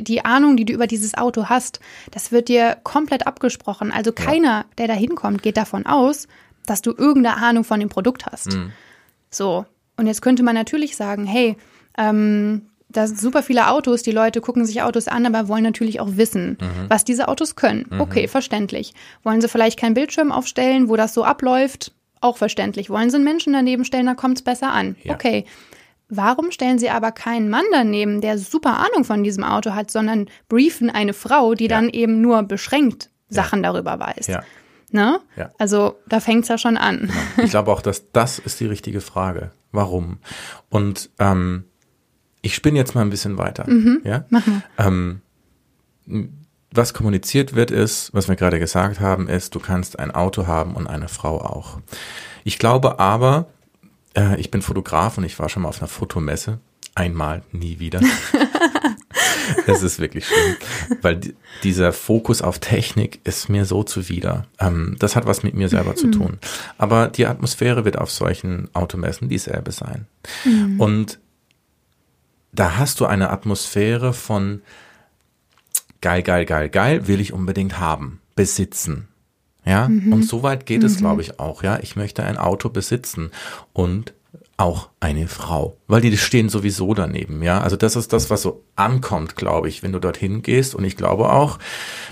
[0.00, 3.92] die, Ahnung, die du über dieses Auto hast, das wird dir komplett abgesprochen.
[3.92, 6.28] Also keiner, der da hinkommt, geht davon aus,
[6.66, 8.58] dass du irgendeine Ahnung von dem Produkt hast.
[9.30, 9.66] So.
[9.96, 11.56] Und jetzt könnte man natürlich sagen, hey,
[11.98, 16.00] ähm, da sind super viele Autos, die Leute gucken sich Autos an, aber wollen natürlich
[16.00, 17.86] auch wissen, was diese Autos können.
[17.98, 18.94] Okay, verständlich.
[19.22, 21.92] Wollen sie vielleicht keinen Bildschirm aufstellen, wo das so abläuft?
[22.20, 22.88] Auch verständlich.
[22.88, 24.96] Wollen sie einen Menschen daneben stellen, dann kommt es besser an.
[25.02, 25.14] Ja.
[25.14, 25.44] Okay.
[26.14, 30.26] Warum stellen sie aber keinen Mann daneben, der super Ahnung von diesem Auto hat, sondern
[30.48, 31.70] briefen eine Frau, die Ja.
[31.76, 34.26] dann eben nur beschränkt Sachen darüber weiß?
[34.26, 34.42] Ja.
[34.90, 35.20] Ne?
[35.36, 35.50] Ja.
[35.58, 37.10] Also da fängt es ja schon an.
[37.38, 39.52] Ich glaube auch, dass das ist die richtige Frage.
[39.70, 40.18] Warum?
[40.68, 41.64] Und ähm,
[42.42, 43.66] ich spinne jetzt mal ein bisschen weiter.
[44.04, 44.26] Ja?
[44.76, 45.22] Ähm,
[46.74, 50.74] was kommuniziert wird, ist, was wir gerade gesagt haben, ist, du kannst ein Auto haben
[50.74, 51.78] und eine Frau auch.
[52.44, 53.46] Ich glaube aber,
[54.16, 56.58] äh, ich bin Fotograf und ich war schon mal auf einer Fotomesse.
[56.94, 58.00] Einmal, nie wieder.
[59.66, 60.56] Es ist wirklich schlimm,
[61.02, 64.46] weil di- dieser Fokus auf Technik ist mir so zuwider.
[64.58, 66.38] Ähm, das hat was mit mir selber zu tun.
[66.78, 70.06] Aber die Atmosphäre wird auf solchen Automessen dieselbe sein.
[70.78, 71.18] Und
[72.52, 74.62] da hast du eine Atmosphäre von
[76.00, 79.08] geil, geil, geil, geil, will ich unbedingt haben, besitzen.
[79.64, 81.62] Ja, und so weit geht es, glaube ich, auch.
[81.62, 83.30] Ja, ich möchte ein Auto besitzen
[83.72, 84.12] und
[84.56, 87.42] auch eine Frau, weil die stehen sowieso daneben.
[87.42, 90.74] Ja, also das ist das, was so ankommt, glaube ich, wenn du dorthin gehst.
[90.74, 91.58] Und ich glaube auch,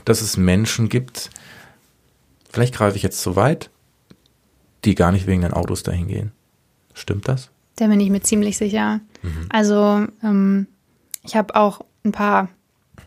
[0.04, 1.30] dass es Menschen gibt,
[2.50, 3.70] vielleicht greife ich jetzt zu weit,
[4.84, 6.32] die gar nicht wegen den Autos dahin gehen.
[6.94, 7.50] Stimmt das?
[7.76, 9.00] Da bin ich mir ziemlich sicher.
[9.22, 9.46] Mhm.
[9.48, 10.66] Also ähm,
[11.24, 12.48] ich habe auch ein paar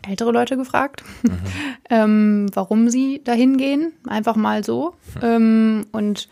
[0.08, 1.30] ältere Leute gefragt, Mhm.
[1.90, 3.92] ähm, warum sie dahin gehen.
[4.06, 4.94] Einfach mal so.
[5.16, 5.20] Mhm.
[5.22, 6.28] Ähm, und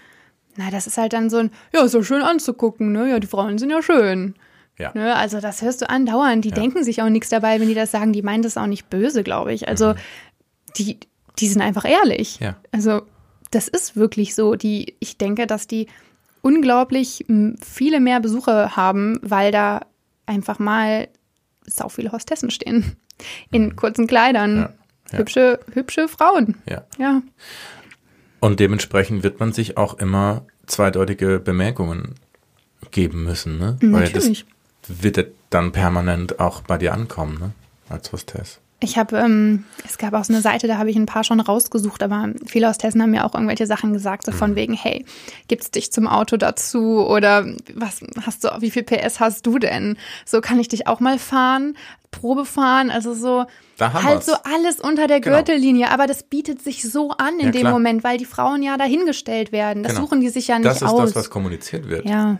[0.56, 3.08] na, das ist halt dann so ein, ja, ist ja schön anzugucken, ne?
[3.10, 4.34] Ja, die Frauen sind ja schön.
[4.78, 4.90] Ja.
[4.94, 5.14] Ne?
[5.16, 6.44] Also das hörst du andauernd.
[6.44, 8.12] Die denken sich auch nichts dabei, wenn die das sagen.
[8.12, 9.68] Die meinen das auch nicht böse, glaube ich.
[9.68, 9.94] Also
[10.76, 10.98] die,
[11.38, 12.40] die sind einfach ehrlich.
[12.40, 12.46] Mhm.
[12.46, 12.56] Ja.
[12.72, 13.02] Also
[13.50, 14.54] das ist wirklich so.
[14.54, 15.86] Die, ich denke, dass die
[16.40, 17.24] unglaublich
[17.62, 19.80] viele mehr Besucher haben, weil da
[20.26, 21.08] einfach mal
[21.64, 22.96] sau viele Hostessen stehen.
[23.50, 24.56] In kurzen Kleidern.
[24.56, 24.72] Ja.
[25.12, 25.18] Ja.
[25.18, 26.56] Hübsche, hübsche Frauen.
[26.68, 26.84] Ja.
[26.98, 27.22] Ja.
[28.40, 32.14] Und dementsprechend wird man sich auch immer zweideutige Bemerkungen
[32.90, 33.76] geben müssen, ne?
[33.80, 34.46] Weil Natürlich.
[34.88, 37.52] das wird dann permanent auch bei dir ankommen, ne?
[37.88, 38.58] Als Hostess.
[38.84, 41.38] Ich habe, ähm, es gab auch so eine Seite, da habe ich ein paar schon
[41.40, 44.36] rausgesucht, aber viele Hostessen haben mir auch irgendwelche Sachen gesagt, so Mhm.
[44.36, 45.04] von wegen, hey,
[45.46, 49.96] gibt's dich zum Auto dazu oder was hast du, wie viel PS hast du denn?
[50.26, 51.76] So kann ich dich auch mal fahren,
[52.10, 53.44] Probe fahren, also so
[53.80, 54.26] halt wir's.
[54.26, 55.36] so alles unter der Genau.
[55.36, 57.72] Gürtellinie, aber das bietet sich so an in Ja, dem klar.
[57.72, 59.82] Moment, weil die Frauen ja dahingestellt werden.
[59.84, 60.06] Das Genau.
[60.06, 61.00] suchen die sich ja nicht Das ist aus.
[61.10, 62.04] das, was kommuniziert wird.
[62.04, 62.38] ja.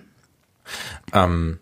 [1.13, 1.59] Ähm,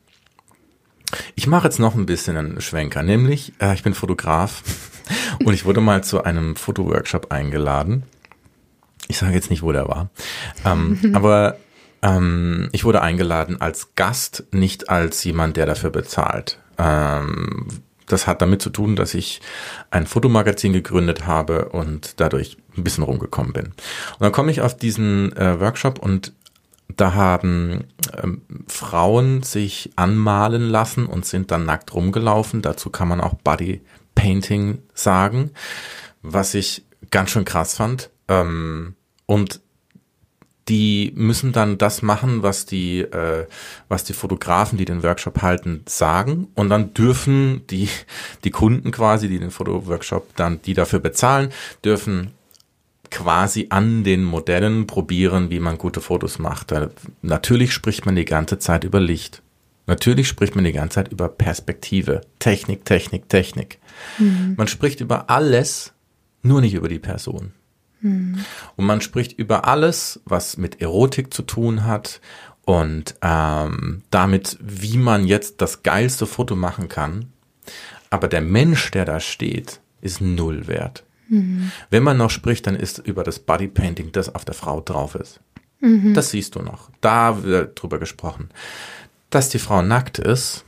[1.34, 4.62] ich mache jetzt noch ein bisschen einen Schwenker, nämlich äh, ich bin Fotograf
[5.44, 8.04] und ich wurde mal zu einem Fotoworkshop eingeladen
[9.08, 10.10] Ich sage jetzt nicht, wo der war.
[10.64, 11.56] Ähm, aber
[12.02, 16.58] ähm, ich wurde eingeladen als Gast, nicht als jemand, der dafür bezahlt.
[16.78, 17.68] Ähm,
[18.06, 19.40] das hat damit zu tun, dass ich
[19.90, 23.66] ein Fotomagazin gegründet habe und dadurch ein bisschen rumgekommen bin.
[23.66, 26.32] Und dann komme ich auf diesen äh, Workshop und
[27.00, 27.84] da haben
[28.22, 32.62] ähm, Frauen sich anmalen lassen und sind dann nackt rumgelaufen.
[32.62, 33.80] Dazu kann man auch Body
[34.14, 35.50] Painting sagen,
[36.22, 38.10] was ich ganz schön krass fand.
[38.28, 38.96] Ähm,
[39.26, 39.60] und
[40.68, 43.46] die müssen dann das machen, was die, äh,
[43.88, 46.48] was die Fotografen, die den Workshop halten, sagen.
[46.54, 47.88] Und dann dürfen die,
[48.44, 51.50] die Kunden quasi, die den Fotoworkshop dann, die dafür bezahlen,
[51.84, 52.32] dürfen
[53.10, 56.72] quasi an den Modellen probieren, wie man gute Fotos macht.
[57.22, 59.42] Natürlich spricht man die ganze Zeit über Licht.
[59.86, 63.78] Natürlich spricht man die ganze Zeit über Perspektive, Technik, Technik, Technik.
[64.18, 64.54] Mhm.
[64.56, 65.92] Man spricht über alles,
[66.42, 67.52] nur nicht über die Person.
[68.00, 68.44] Mhm.
[68.76, 72.20] Und man spricht über alles, was mit Erotik zu tun hat
[72.64, 77.32] und ähm, damit, wie man jetzt das geilste Foto machen kann.
[78.10, 81.04] Aber der Mensch, der da steht, ist null wert.
[81.30, 81.70] Mhm.
[81.88, 85.40] Wenn man noch spricht, dann ist über das Bodypainting, das auf der Frau drauf ist.
[85.80, 86.12] Mhm.
[86.12, 86.90] Das siehst du noch.
[87.00, 88.50] Da wird drüber gesprochen.
[89.30, 90.64] Dass die Frau nackt ist,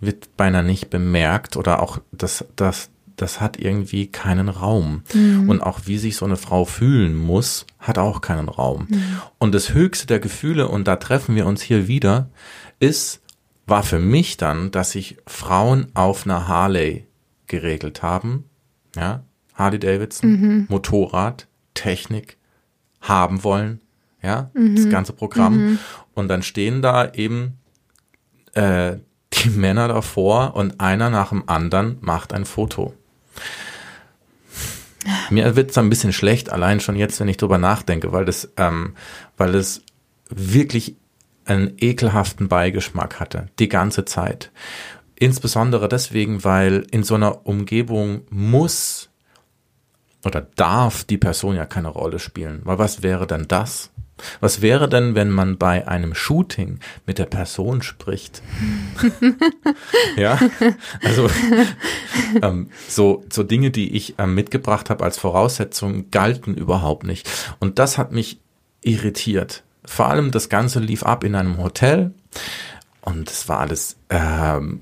[0.00, 5.02] wird beinahe nicht bemerkt oder auch, dass, dass das hat irgendwie keinen Raum.
[5.14, 5.48] Mhm.
[5.48, 8.86] Und auch wie sich so eine Frau fühlen muss, hat auch keinen Raum.
[8.90, 9.20] Mhm.
[9.38, 12.28] Und das höchste der Gefühle, und da treffen wir uns hier wieder,
[12.78, 13.22] ist,
[13.66, 17.06] war für mich dann, dass sich Frauen auf einer Harley
[17.46, 18.44] geregelt haben.
[18.94, 19.24] Ja,
[19.56, 20.66] Harley Davidson, mhm.
[20.68, 22.36] Motorrad, Technik,
[23.00, 23.80] haben wollen.
[24.22, 24.90] Ja, das mhm.
[24.90, 25.56] ganze Programm.
[25.56, 25.78] Mhm.
[26.14, 27.58] Und dann stehen da eben
[28.54, 28.96] äh,
[29.32, 32.94] die Männer davor und einer nach dem anderen macht ein Foto.
[35.30, 38.52] Mir wird es ein bisschen schlecht, allein schon jetzt, wenn ich drüber nachdenke, weil das,
[38.56, 38.94] ähm,
[39.36, 39.82] weil es
[40.28, 40.96] wirklich
[41.44, 44.50] einen ekelhaften Beigeschmack hatte, die ganze Zeit.
[45.14, 49.10] Insbesondere deswegen, weil in so einer Umgebung muss
[50.26, 52.60] oder darf die Person ja keine Rolle spielen.
[52.64, 53.90] Weil was wäre denn das?
[54.40, 58.42] Was wäre denn, wenn man bei einem Shooting mit der Person spricht?
[60.16, 60.38] ja,
[61.02, 61.28] also
[62.42, 67.28] ähm, so, so Dinge, die ich ähm, mitgebracht habe als Voraussetzung, galten überhaupt nicht.
[67.60, 68.40] Und das hat mich
[68.80, 69.64] irritiert.
[69.84, 72.12] Vor allem das Ganze lief ab in einem Hotel
[73.02, 74.80] und es war alles ähm,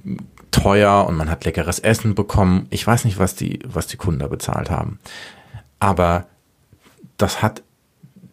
[0.65, 2.67] teuer und man hat leckeres Essen bekommen.
[2.71, 4.99] Ich weiß nicht, was die, was die Kunden da bezahlt haben.
[5.79, 6.27] Aber
[7.19, 7.63] das hat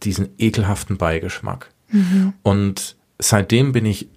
[0.04, 1.72] diesen ekelhaften Beigeschmack.
[1.90, 2.34] Mhm.
[2.42, 4.08] Und seitdem bin ich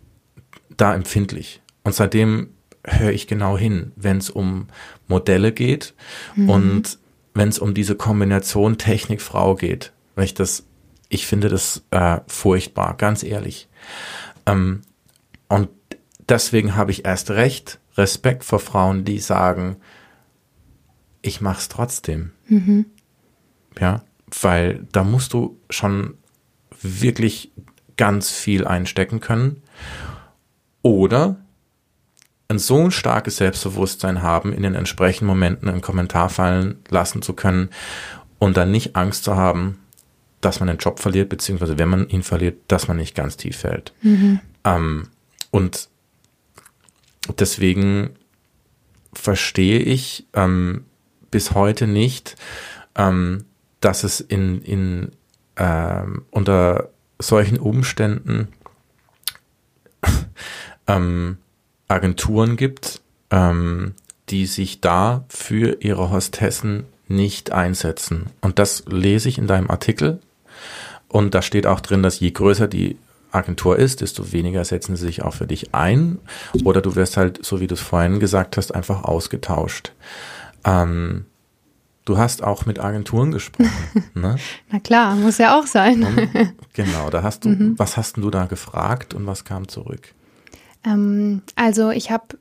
[0.76, 1.60] da empfindlich.
[1.82, 2.50] Und seitdem
[2.86, 4.68] höre ich genau hin, wenn es um
[5.08, 5.94] Modelle geht
[6.36, 6.50] mhm.
[6.50, 6.98] und
[7.34, 9.92] wenn es um diese Kombination Technik-Frau geht.
[10.14, 10.66] Weil ich das,
[11.08, 13.68] ich finde das äh, furchtbar, ganz ehrlich.
[14.46, 14.82] Ähm,
[15.48, 15.68] und
[16.28, 19.76] deswegen habe ich erst recht Respekt vor Frauen, die sagen,
[21.22, 22.32] ich mach's trotzdem.
[22.46, 22.86] Mhm.
[23.78, 24.02] Ja,
[24.40, 26.14] weil da musst du schon
[26.80, 27.52] wirklich
[27.96, 29.62] ganz viel einstecken können.
[30.82, 31.36] Oder
[32.48, 37.32] ein so ein starkes Selbstbewusstsein haben, in den entsprechenden Momenten einen Kommentar fallen lassen zu
[37.32, 37.70] können
[38.38, 39.78] und dann nicht Angst zu haben,
[40.40, 43.56] dass man den Job verliert, beziehungsweise wenn man ihn verliert, dass man nicht ganz tief
[43.56, 43.94] fällt.
[44.02, 44.40] Mhm.
[44.64, 45.08] Ähm,
[45.50, 45.88] und
[47.38, 48.10] deswegen
[49.12, 50.84] verstehe ich ähm,
[51.30, 52.36] bis heute nicht,
[52.96, 53.44] ähm,
[53.80, 55.12] dass es in, in
[55.56, 58.48] ähm, unter solchen Umständen
[60.86, 61.38] ähm,
[61.88, 63.00] Agenturen gibt,
[63.30, 63.94] ähm,
[64.28, 68.26] die sich da für ihre Hostessen nicht einsetzen.
[68.40, 70.20] Und das lese ich in deinem Artikel.
[71.08, 72.96] Und da steht auch drin, dass je größer die
[73.34, 76.18] Agentur ist, desto weniger setzen sie sich auch für dich ein.
[76.64, 79.92] Oder du wirst halt, so wie du es vorhin gesagt hast, einfach ausgetauscht.
[80.64, 81.26] Ähm,
[82.06, 83.70] Du hast auch mit Agenturen gesprochen.
[84.14, 84.36] Ne?
[84.70, 86.04] Na klar, muss ja auch sein.
[86.04, 87.78] Und, genau, da hast du, mhm.
[87.78, 90.14] was hast du da gefragt und was kam zurück?
[90.84, 92.38] Ähm, also ich habe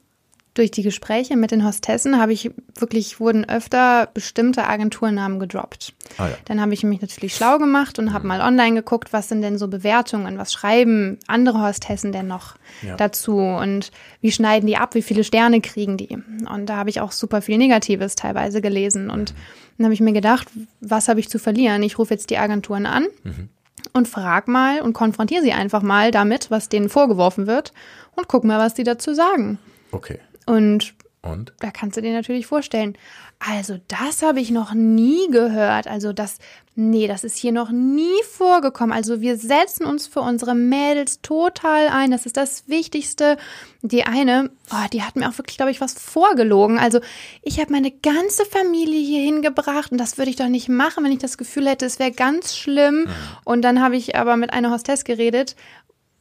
[0.54, 5.94] durch die Gespräche mit den Hostessen habe ich wirklich, wurden öfter bestimmte Agenturnamen gedroppt.
[6.18, 6.38] Ah, ja.
[6.46, 8.28] Dann habe ich mich natürlich schlau gemacht und habe mhm.
[8.28, 12.96] mal online geguckt, was sind denn so Bewertungen, was schreiben andere Hostessen denn noch ja.
[12.98, 13.92] dazu und
[14.22, 16.18] wie schneiden die ab, wie viele Sterne kriegen die.
[16.48, 19.10] Und da habe ich auch super viel Negatives teilweise gelesen.
[19.10, 19.38] Und mhm.
[19.78, 20.50] dann habe ich mir gedacht,
[20.82, 21.82] was habe ich zu verlieren?
[21.82, 23.08] Ich rufe jetzt die Agenturen an.
[23.24, 23.50] Mhm.
[23.92, 27.74] Und frag mal und konfrontiere sie einfach mal damit, was denen vorgeworfen wird
[28.16, 29.60] und guck mal, was die dazu sagen.
[29.92, 30.20] Okay.
[30.46, 31.54] Und Und?
[31.60, 32.98] Da kannst du dir natürlich vorstellen.
[33.40, 35.88] Also, das habe ich noch nie gehört.
[35.88, 36.38] Also, das,
[36.76, 38.94] nee, das ist hier noch nie vorgekommen.
[38.94, 42.12] Also, wir setzen uns für unsere Mädels total ein.
[42.12, 43.38] Das ist das Wichtigste.
[43.82, 46.78] Die eine, oh, die hat mir auch wirklich, glaube ich, was vorgelogen.
[46.78, 47.00] Also,
[47.42, 51.12] ich habe meine ganze Familie hier hingebracht und das würde ich doch nicht machen, wenn
[51.14, 53.08] ich das Gefühl hätte, es wäre ganz schlimm.
[53.46, 55.56] Und dann habe ich aber mit einer Hostess geredet,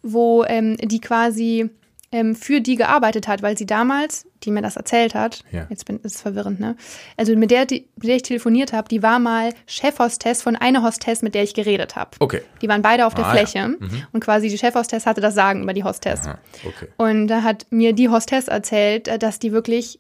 [0.03, 1.71] wo ähm, die quasi
[2.13, 5.67] ähm, für die gearbeitet hat, weil sie damals, die mir das erzählt hat, Ja.
[5.71, 6.77] jetzt bin, ist es verwirrend, ne?
[7.17, 10.83] Also mit der, die, mit der ich telefoniert habe, die war mal Chefhostess von einer
[10.83, 12.11] Hostess, mit der ich geredet habe.
[12.21, 12.43] Okay.
[12.61, 13.47] Die waren beide auf der Ah, ja.
[13.47, 13.77] Fläche
[14.13, 16.27] und quasi die Chefhostess hatte das Sagen über die Hostess.
[16.27, 16.89] Aha, okay.
[16.99, 19.99] Und da hat mir die Hostess erzählt, äh, dass die wirklich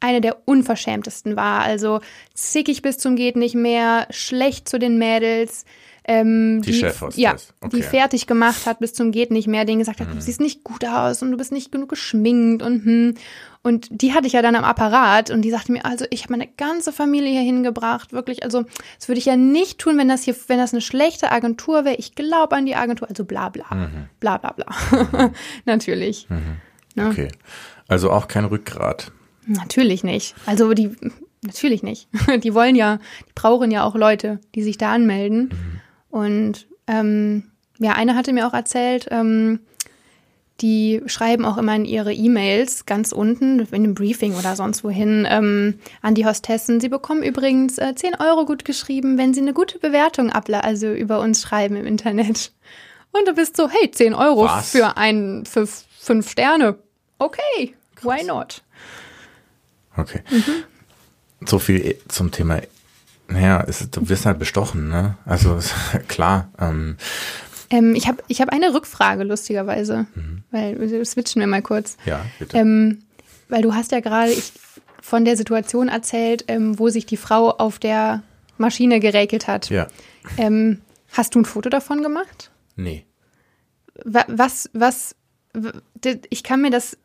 [0.00, 1.62] eine der unverschämtesten war.
[1.62, 1.98] Also
[2.34, 5.64] zickig bis zum geht nicht mehr, schlecht zu den Mädels.
[6.10, 7.66] Ähm, Die Chefhostess, Ja, okay.
[7.66, 7.70] Mhm.
[7.70, 10.64] die fertig gemacht hat bis zum geht nicht mehr, denen gesagt hat, du siehst nicht
[10.64, 13.14] gut aus und du bist nicht genug geschminkt und hm.
[13.60, 16.32] Und die hatte ich ja dann am Apparat und die sagte mir, also ich habe
[16.34, 18.64] meine ganze Familie hier hingebracht, wirklich, also
[18.98, 21.96] das würde ich ja nicht tun, wenn das hier, wenn das eine schlechte Agentur wäre.
[21.96, 24.08] Ich glaube an die Agentur, also bla bla, Mhm.
[24.20, 25.32] bla bla bla.
[25.66, 26.26] Natürlich.
[26.94, 27.08] Ne?
[27.08, 27.28] Okay.
[27.88, 29.12] Also auch kein Rückgrat.
[29.46, 30.34] Natürlich nicht.
[30.46, 30.90] Also die,
[31.42, 32.08] natürlich nicht.
[32.42, 32.98] Die wollen ja,
[33.28, 35.50] die brauchen ja auch Leute, die sich da anmelden.
[36.10, 39.60] Und ähm, ja, eine hatte mir auch erzählt, ähm,
[40.60, 45.26] die schreiben auch immer in ihre E-Mails ganz unten, in einem Briefing oder sonst wohin,
[45.30, 46.80] ähm, an die Hostessen.
[46.80, 50.92] Sie bekommen übrigens äh, 10 Euro gut geschrieben, wenn sie eine gute Bewertung abla also
[50.92, 52.52] über uns schreiben im Internet.
[53.12, 54.70] Und du bist so, hey, 10 Euro Was?
[54.70, 56.76] für ein, für fünf Sterne.
[57.18, 58.62] Okay, why not?
[59.96, 60.22] Okay.
[61.46, 62.60] So viel zum Thema.
[63.28, 65.16] Naja, ist, du wirst halt bestochen, ne?
[65.24, 65.58] Also
[66.08, 66.50] klar.
[66.58, 66.96] Ähm,
[67.70, 70.06] Ähm, ich habe ich hab eine Rückfrage, lustigerweise,
[70.50, 71.96] weil wir switchen wir mal kurz.
[72.06, 72.56] ja, bitte.
[72.56, 73.02] Ähm,
[73.50, 74.32] weil du hast ja gerade
[75.02, 78.22] von der Situation erzählt, ähm, wo sich die Frau auf der
[78.56, 79.68] Maschine geräkelt hat.
[79.70, 79.86] ja.
[80.36, 80.80] Ähm,
[81.12, 82.50] hast du ein Foto davon gemacht?
[82.76, 83.04] Nee.
[84.04, 85.14] Wa- Was, was,
[86.30, 86.96] ich kann mir das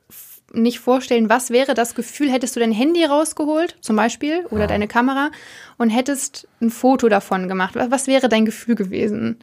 [0.53, 1.29] nicht vorstellen.
[1.29, 2.31] Was wäre das Gefühl?
[2.31, 5.31] Hättest du dein Handy rausgeholt, zum Beispiel, oder deine Kamera,
[5.77, 7.75] und hättest ein Foto davon gemacht?
[7.75, 9.39] Wa- Was wäre dein Gefühl gewesen?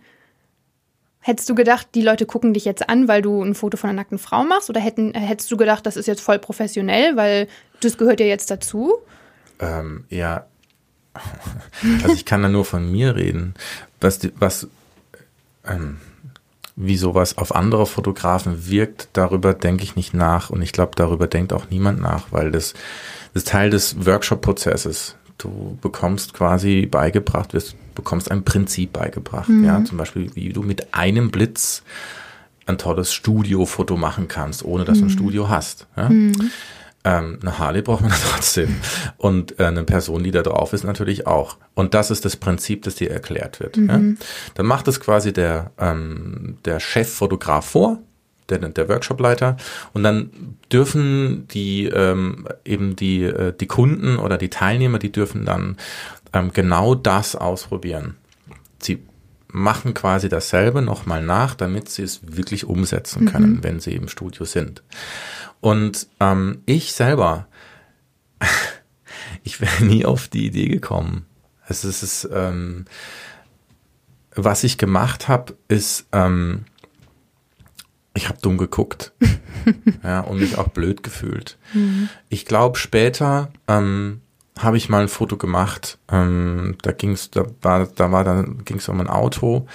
[1.22, 3.96] Hättest du gedacht, die Leute gucken dich jetzt an, weil du ein Foto von einer
[3.98, 4.70] nackten Frau machst?
[4.70, 7.46] Oder hätten, hättest du gedacht, das ist jetzt voll professionell, weil
[7.82, 8.94] das gehört ja jetzt dazu?
[9.58, 10.46] Ähm, ja.
[12.02, 13.54] Also ich kann da nur von mir reden.
[14.00, 14.68] Was, was
[15.66, 15.98] ähm,
[16.76, 21.26] wie sowas auf andere Fotografen wirkt, darüber denke ich nicht nach und ich glaube, darüber
[21.26, 22.74] denkt auch niemand nach, weil das,
[23.34, 25.16] das ist Teil des Workshop-Prozesses.
[25.38, 29.48] Du bekommst quasi beigebracht, wirst, bekommst ein Prinzip beigebracht.
[29.64, 31.82] Ja, zum Beispiel, wie du mit einem Blitz
[32.66, 35.86] ein tolles Studiofoto machen kannst, ohne dass du ein Studio hast.
[35.96, 36.10] Ja?
[37.03, 38.76] Ähm, eine Harley braucht man trotzdem.
[39.16, 41.57] Und äh, eine Person, die da drauf ist, natürlich auch.
[41.74, 43.76] Und das ist das Prinzip, das dir erklärt wird.
[43.76, 44.01] Ja?
[44.55, 47.98] Dann macht es quasi der, ähm, der Cheffotograf vor,
[48.51, 49.57] der, der Workshopleiter.
[49.92, 50.30] Und dann
[50.70, 55.76] dürfen die ähm, eben die, äh, die Kunden oder die Teilnehmer, die dürfen dann
[56.32, 58.16] ähm, genau das ausprobieren.
[58.82, 59.03] Sie
[59.53, 64.44] machen quasi dasselbe nochmal nach, damit sie es wirklich umsetzen können, wenn sie im Studio
[64.44, 64.82] sind.
[65.61, 67.48] Und ähm, ich selber,
[69.42, 71.26] ich wäre nie auf die Idee gekommen.
[71.68, 72.86] Es ist, ähm,
[74.34, 76.64] was ich gemacht habe, ist, ähm,
[78.14, 79.12] ich habe dumm geguckt
[80.02, 81.58] ja, und mich auch blöd gefühlt.
[82.28, 84.20] Ich glaube, später ähm,
[84.62, 85.98] habe ich mal ein Foto gemacht.
[86.11, 89.66] Ähm, da ging's, da war, da war, dann ging's um ein Auto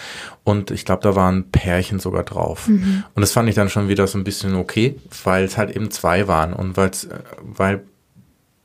[0.43, 2.67] und ich glaube, da waren Pärchen sogar drauf.
[3.13, 5.91] Und das fand ich dann schon wieder so ein bisschen okay, weil es halt eben
[5.91, 7.83] zwei waren und weil's, äh, weil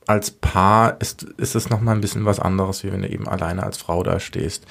[0.07, 3.63] als Paar ist, ist es nochmal ein bisschen was anderes, wie wenn du eben alleine
[3.63, 4.65] als Frau da stehst.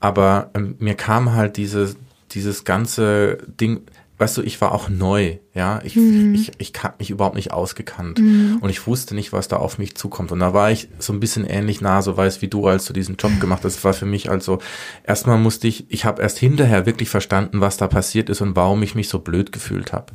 [0.00, 1.96] Aber ähm, mir kam halt diese,
[2.32, 3.82] dieses ganze Ding,
[4.18, 8.18] weißt du, ich war auch neu, ja, ich, ich, ich hab mich überhaupt nicht ausgekannt
[8.18, 10.32] und ich wusste nicht, was da auf mich zukommt.
[10.32, 12.92] Und da war ich so ein bisschen ähnlich nah, so weiß wie du, als du
[12.92, 13.76] diesen Job gemacht hast.
[13.76, 14.58] Das war für mich also,
[15.04, 18.82] erstmal musste ich, ich habe erst hinterher wirklich verstanden, was da passiert ist und warum
[18.82, 20.12] ich mich so blöd gefühlt habe.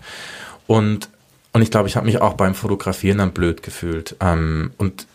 [0.68, 1.10] Und
[1.54, 4.16] und ich glaube, ich habe mich auch beim Fotografieren dann blöd gefühlt.
[4.20, 5.06] Ähm, und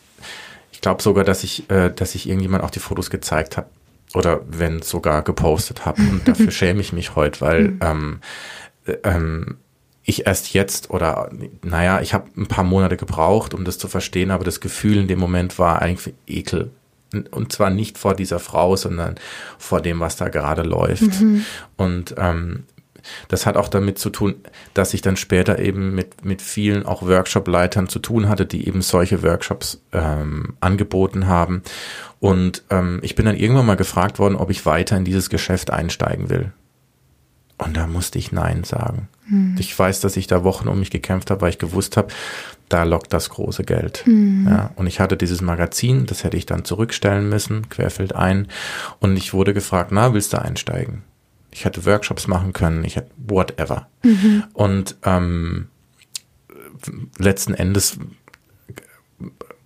[0.70, 3.68] ich glaube sogar, dass ich, äh, dass ich irgendjemand auch die Fotos gezeigt habe
[4.14, 6.03] oder wenn sogar gepostet habe.
[6.03, 8.65] Und dafür schäme ich mich heute, weil ähm, äh,
[9.05, 9.59] ähm,
[10.03, 11.30] ich erst jetzt oder
[11.62, 15.09] naja, ich habe ein paar Monate gebraucht, um das zu verstehen, aber das Gefühl in
[15.09, 16.70] dem Moment war eigentlich Ekel.
[17.30, 19.16] Und zwar nicht vor dieser Frau, sondern
[19.59, 21.03] vor dem, was da gerade läuft.
[21.76, 22.64] Und ähm,
[23.28, 24.37] das hat auch damit zu tun,
[24.74, 28.82] dass ich dann später eben mit, mit vielen auch Workshop-Leitern zu tun hatte, die eben
[28.82, 31.62] solche Workshops ähm, angeboten haben.
[32.20, 35.70] Und ähm, ich bin dann irgendwann mal gefragt worden, ob ich weiter in dieses Geschäft
[35.70, 36.53] einsteigen will.
[37.59, 39.09] Und da musste ich Nein sagen.
[39.28, 39.57] Hm.
[39.59, 42.09] Ich weiß, dass ich da Wochen um mich gekämpft habe, weil ich gewusst habe,
[42.68, 44.04] da lockt das große Geld.
[44.04, 44.46] Hm.
[44.48, 48.48] Ja, und ich hatte dieses Magazin, das hätte ich dann zurückstellen müssen, querfeld ein.
[48.98, 51.02] Und ich wurde gefragt, na, willst du einsteigen?
[51.50, 53.88] Ich hätte Workshops machen können, ich hätte whatever.
[54.02, 54.44] Mhm.
[54.52, 55.68] Und ähm,
[57.16, 57.98] letzten Endes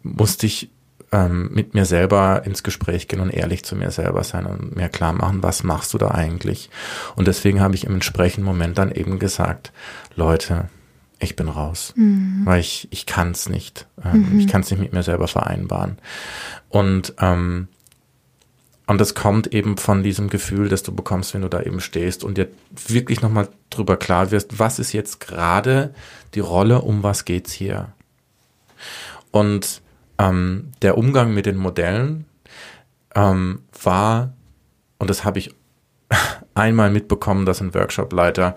[0.02, 0.70] musste ich
[1.12, 4.88] ähm, mit mir selber ins Gespräch gehen und ehrlich zu mir selber sein und mir
[4.88, 6.70] klar machen, was machst du da eigentlich?
[7.16, 9.72] Und deswegen habe ich im entsprechenden Moment dann eben gesagt,
[10.14, 10.68] Leute,
[11.18, 12.42] ich bin raus, mhm.
[12.44, 13.86] weil ich, ich kann es nicht.
[14.02, 14.40] Ähm, mhm.
[14.40, 15.98] Ich kann es nicht mit mir selber vereinbaren.
[16.68, 17.68] Und ähm,
[18.86, 22.24] und das kommt eben von diesem Gefühl, das du bekommst, wenn du da eben stehst
[22.24, 22.48] und dir
[22.88, 25.94] wirklich nochmal drüber klar wirst, was ist jetzt gerade
[26.34, 27.92] die Rolle, um was geht's hier?
[29.30, 29.80] Und
[30.20, 32.26] ähm, der Umgang mit den Modellen
[33.14, 34.34] ähm, war,
[34.98, 35.54] und das habe ich
[36.54, 38.54] einmal mitbekommen, dass ein Workshopleiter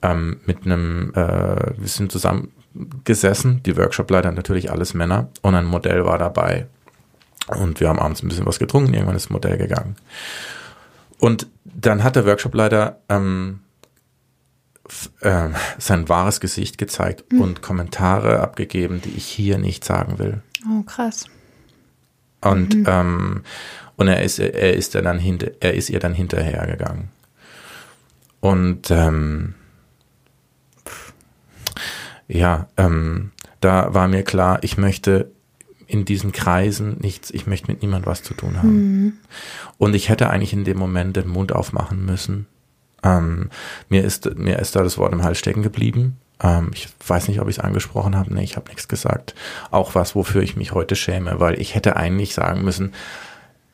[0.00, 2.52] ähm, mit einem, äh, wir sind zusammen
[3.04, 6.68] gesessen, die Workshopleiter natürlich alles Männer, und ein Modell war dabei.
[7.48, 9.96] Und wir haben abends ein bisschen was getrunken, irgendwann ist das Modell gegangen.
[11.18, 13.60] Und dann hat der Workshopleiter ähm,
[15.20, 15.48] äh,
[15.78, 17.40] sein wahres Gesicht gezeigt mhm.
[17.40, 20.42] und Kommentare abgegeben, die ich hier nicht sagen will.
[20.68, 21.26] Oh, krass.
[22.40, 22.86] Und, mhm.
[22.88, 23.42] ähm,
[23.96, 27.08] und er ist, er ist dann hinter, er ist ihr dann hinterhergegangen.
[28.40, 29.54] Und ähm,
[32.26, 35.30] ja, ähm, da war mir klar, ich möchte
[35.86, 38.72] in diesen Kreisen nichts, ich möchte mit niemand was zu tun haben.
[38.72, 39.12] Mhm.
[39.78, 42.46] Und ich hätte eigentlich in dem Moment den Mund aufmachen müssen.
[43.02, 43.50] Ähm,
[43.88, 46.16] mir ist mir ist da das Wort im Hals stecken geblieben.
[46.40, 48.32] Ähm, ich weiß nicht, ob ich es angesprochen habe.
[48.32, 49.34] Nee, ich habe nichts gesagt.
[49.70, 52.92] Auch was, wofür ich mich heute schäme, weil ich hätte eigentlich sagen müssen,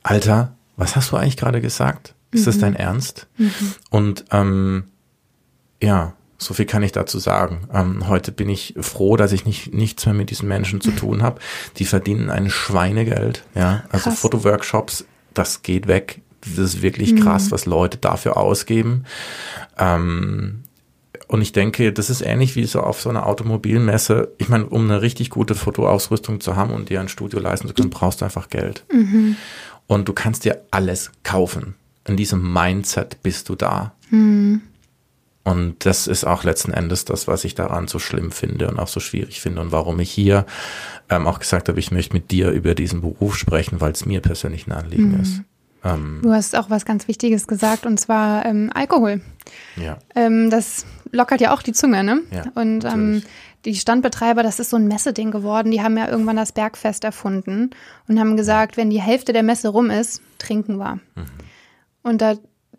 [0.03, 2.15] Alter, was hast du eigentlich gerade gesagt?
[2.31, 2.45] Ist mhm.
[2.47, 3.27] das dein Ernst?
[3.37, 3.53] Mhm.
[3.91, 4.85] Und ähm,
[5.83, 7.69] ja, so viel kann ich dazu sagen.
[7.73, 11.23] Ähm, heute bin ich froh, dass ich nicht nichts mehr mit diesen Menschen zu tun
[11.23, 11.41] habe.
[11.77, 13.45] Die verdienen ein Schweinegeld.
[13.55, 14.21] Ja, also krass.
[14.21, 15.05] Fotoworkshops,
[15.35, 16.21] das geht weg.
[16.41, 17.21] Das ist wirklich mhm.
[17.21, 19.05] krass, was Leute dafür ausgeben.
[19.77, 20.63] Ähm,
[21.29, 24.33] und ich denke, das ist ähnlich wie so auf so einer Automobilmesse.
[24.39, 27.75] Ich meine, um eine richtig gute Fotoausrüstung zu haben und dir ein Studio leisten zu
[27.75, 28.85] können, brauchst du einfach Geld.
[28.91, 29.37] Mhm.
[29.87, 31.75] Und du kannst dir alles kaufen.
[32.07, 33.93] In diesem Mindset bist du da.
[34.11, 34.63] Mhm.
[35.45, 38.89] Und das ist auch letzten Endes das, was ich daran so schlimm finde und auch
[38.89, 40.47] so schwierig finde und warum ich hier
[41.11, 44.21] ähm, auch gesagt habe, ich möchte mit dir über diesen Beruf sprechen, weil es mir
[44.21, 45.21] persönlich ein Anliegen mhm.
[45.21, 45.43] ist.
[45.85, 49.21] Ähm, du hast auch was ganz Wichtiges gesagt und zwar ähm, Alkohol.
[49.77, 49.99] Ja.
[50.15, 52.21] Ähm, das lockert ja auch die Zunge, ne?
[52.31, 53.23] Ja, und ähm,
[53.65, 55.71] die Standbetreiber, das ist so ein Messeding geworden.
[55.71, 57.71] Die haben ja irgendwann das Bergfest erfunden
[58.09, 61.01] und haben gesagt, wenn die Hälfte der Messe rum ist, trinken wir.
[61.15, 61.27] Mhm.
[62.03, 62.35] Und da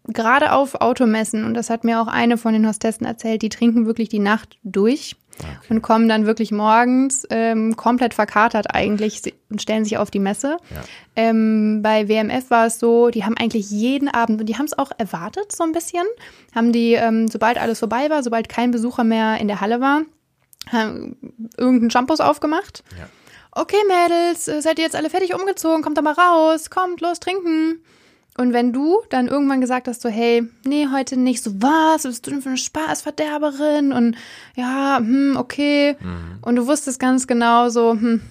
[0.08, 3.86] gerade auf Automessen, und das hat mir auch eine von den Hostessen erzählt, die trinken
[3.86, 5.58] wirklich die Nacht durch okay.
[5.70, 10.58] und kommen dann wirklich morgens ähm, komplett verkatert eigentlich und stellen sich auf die Messe.
[10.70, 10.82] Ja.
[11.16, 14.78] Ähm, bei WMF war es so, die haben eigentlich jeden Abend, und die haben es
[14.78, 16.06] auch erwartet so ein bisschen,
[16.54, 20.02] haben die, ähm, sobald alles vorbei war, sobald kein Besucher mehr in der Halle war,
[20.72, 21.18] haben
[21.58, 22.84] irgendeinen Shampoos aufgemacht.
[22.98, 23.08] Ja.
[23.52, 25.82] Okay, Mädels, seid ihr jetzt alle fertig umgezogen?
[25.82, 27.84] Kommt doch mal raus, kommt, los, trinken.
[28.38, 32.26] Und wenn du dann irgendwann gesagt hast, so, hey, nee, heute nicht, so, was, bist
[32.26, 33.92] du denn für eine Spaßverderberin?
[33.92, 34.16] Und
[34.56, 35.98] ja, hm, okay.
[36.00, 36.40] Mhm.
[36.42, 38.22] Und du wusstest ganz genau so, hm,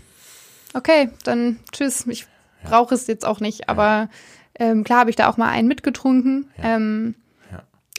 [0.72, 2.20] okay, dann tschüss, ich
[2.62, 2.70] ja.
[2.70, 3.68] brauche es jetzt auch nicht.
[3.68, 4.08] Aber
[4.58, 6.48] ähm, klar habe ich da auch mal einen mitgetrunken.
[6.56, 6.76] Ja.
[6.76, 7.14] Ähm,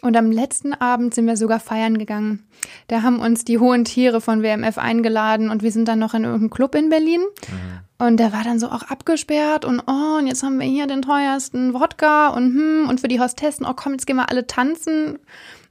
[0.02, 2.48] und am letzten Abend sind wir sogar feiern gegangen.
[2.88, 6.24] Da haben uns die hohen Tiere von WMF eingeladen und wir sind dann noch in
[6.24, 7.22] irgendeinem Club in Berlin.
[7.22, 7.80] Mhm.
[8.00, 11.02] Und der war dann so auch abgesperrt und oh, und jetzt haben wir hier den
[11.02, 15.20] teuersten Wodka und hm, und für die Hostessen, oh komm, jetzt gehen wir alle tanzen.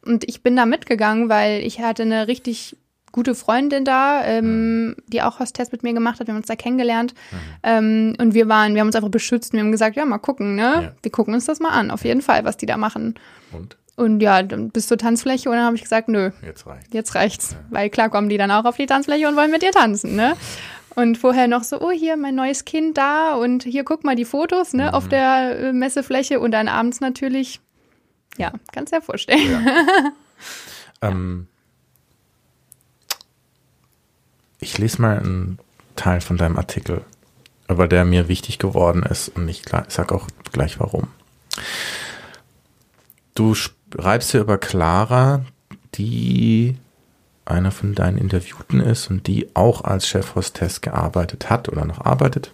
[0.04, 2.76] Und ich bin da mitgegangen, weil ich hatte eine richtig
[3.12, 6.26] gute Freundin da, ähm, die auch Hostess mit mir gemacht hat.
[6.26, 7.14] Wir haben uns da kennengelernt.
[7.30, 7.36] Mhm.
[7.62, 10.18] Ähm, und wir waren, wir haben uns einfach beschützt und wir haben gesagt, ja, mal
[10.18, 10.62] gucken, ne?
[10.62, 10.92] Ja.
[11.02, 13.14] Wir gucken uns das mal an, auf jeden Fall, was die da machen.
[13.52, 13.76] Und?
[13.96, 16.30] Und ja, bis zur Tanzfläche und dann habe ich gesagt, nö.
[16.42, 16.88] Jetzt reicht's.
[16.92, 17.52] Jetzt reicht's.
[17.52, 17.58] Ja.
[17.70, 20.36] Weil klar kommen die dann auch auf die Tanzfläche und wollen mit dir tanzen, ne?
[20.98, 24.24] Und vorher noch so, oh, hier mein neues Kind da und hier guck mal die
[24.24, 24.94] Fotos, ne, mhm.
[24.94, 27.60] auf der äh, Messefläche und dann abends natürlich,
[28.36, 29.64] ja, kannst dir vorstellen.
[29.64, 30.10] Ja.
[31.08, 31.46] ähm,
[34.58, 35.60] ich lese mal einen
[35.94, 37.04] Teil von deinem Artikel,
[37.68, 41.06] aber der mir wichtig geworden ist und ich sag auch gleich warum.
[43.36, 43.54] Du
[43.94, 45.44] reibst hier über Clara,
[45.94, 46.76] die
[47.48, 52.52] einer von deinen Interviewten ist und die auch als Chefhostess gearbeitet hat oder noch arbeitet.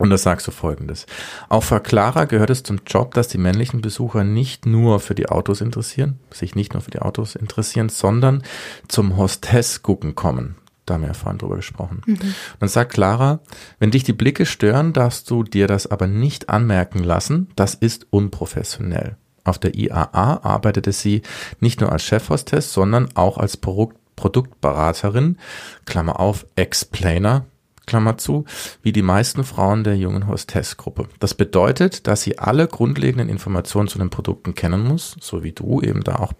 [0.00, 1.04] Und da sagst du folgendes.
[1.50, 5.28] Auch für Clara gehört es zum Job, dass die männlichen Besucher nicht nur für die
[5.28, 8.42] Autos interessieren, sich nicht nur für die Autos interessieren, sondern
[8.88, 10.56] zum Hostess gucken kommen.
[10.86, 12.00] Da haben wir ja vorhin drüber gesprochen.
[12.06, 12.14] Mhm.
[12.14, 13.40] Und dann sagt Clara,
[13.78, 17.48] wenn dich die Blicke stören, darfst du dir das aber nicht anmerken lassen.
[17.54, 19.16] Das ist unprofessionell.
[19.44, 21.22] Auf der IAA arbeitete sie
[21.60, 25.38] nicht nur als Chefhostess, sondern auch als Produkt Produktberaterin,
[25.86, 27.46] Klammer auf, Explainer,
[27.86, 28.44] Klammer zu,
[28.82, 31.08] wie die meisten Frauen der jungen Hostess-Gruppe.
[31.20, 35.80] Das bedeutet, dass sie alle grundlegenden Informationen zu den Produkten kennen muss, so wie du
[35.80, 36.34] eben da auch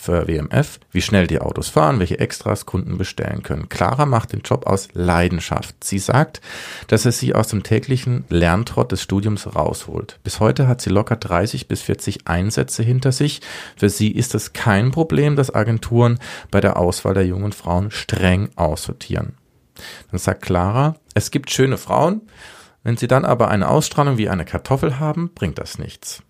[0.00, 3.68] für WMF, wie schnell die Autos fahren, welche Extras Kunden bestellen können.
[3.68, 5.84] Clara macht den Job aus Leidenschaft.
[5.84, 6.40] Sie sagt,
[6.86, 10.18] dass er sie aus dem täglichen Lerntrott des Studiums rausholt.
[10.24, 13.42] Bis heute hat sie locker 30 bis 40 Einsätze hinter sich.
[13.76, 16.18] Für sie ist es kein Problem, dass Agenturen
[16.50, 19.34] bei der Auswahl der jungen Frauen streng aussortieren.
[20.10, 22.22] Dann sagt Clara, es gibt schöne Frauen,
[22.82, 26.22] wenn sie dann aber eine Ausstrahlung wie eine Kartoffel haben, bringt das nichts.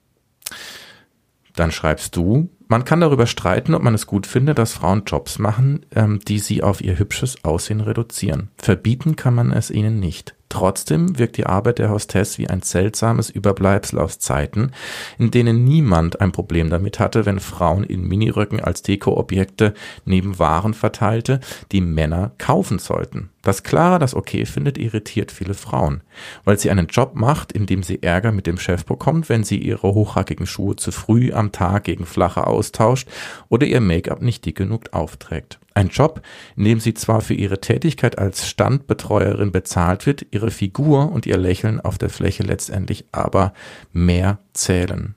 [1.60, 5.38] Dann schreibst du, man kann darüber streiten, ob man es gut findet, dass Frauen Jobs
[5.38, 8.48] machen, ähm, die sie auf ihr hübsches Aussehen reduzieren.
[8.56, 10.34] Verbieten kann man es ihnen nicht.
[10.50, 14.72] Trotzdem wirkt die Arbeit der Hostess wie ein seltsames Überbleibsel aus Zeiten,
[15.16, 19.74] in denen niemand ein Problem damit hatte, wenn Frauen in Miniröcken als Dekoobjekte
[20.04, 21.38] neben Waren verteilte,
[21.70, 23.30] die Männer kaufen sollten.
[23.42, 26.02] Dass Clara das okay findet, irritiert viele Frauen,
[26.44, 29.56] weil sie einen Job macht, in dem sie Ärger mit dem Chef bekommt, wenn sie
[29.56, 33.08] ihre hochhackigen Schuhe zu früh am Tag gegen flache austauscht
[33.48, 35.60] oder ihr Make-up nicht dick genug aufträgt.
[35.80, 36.20] Ein Job,
[36.56, 41.38] in dem sie zwar für ihre Tätigkeit als Standbetreuerin bezahlt wird, ihre Figur und ihr
[41.38, 43.54] Lächeln auf der Fläche letztendlich aber
[43.90, 45.14] mehr zählen.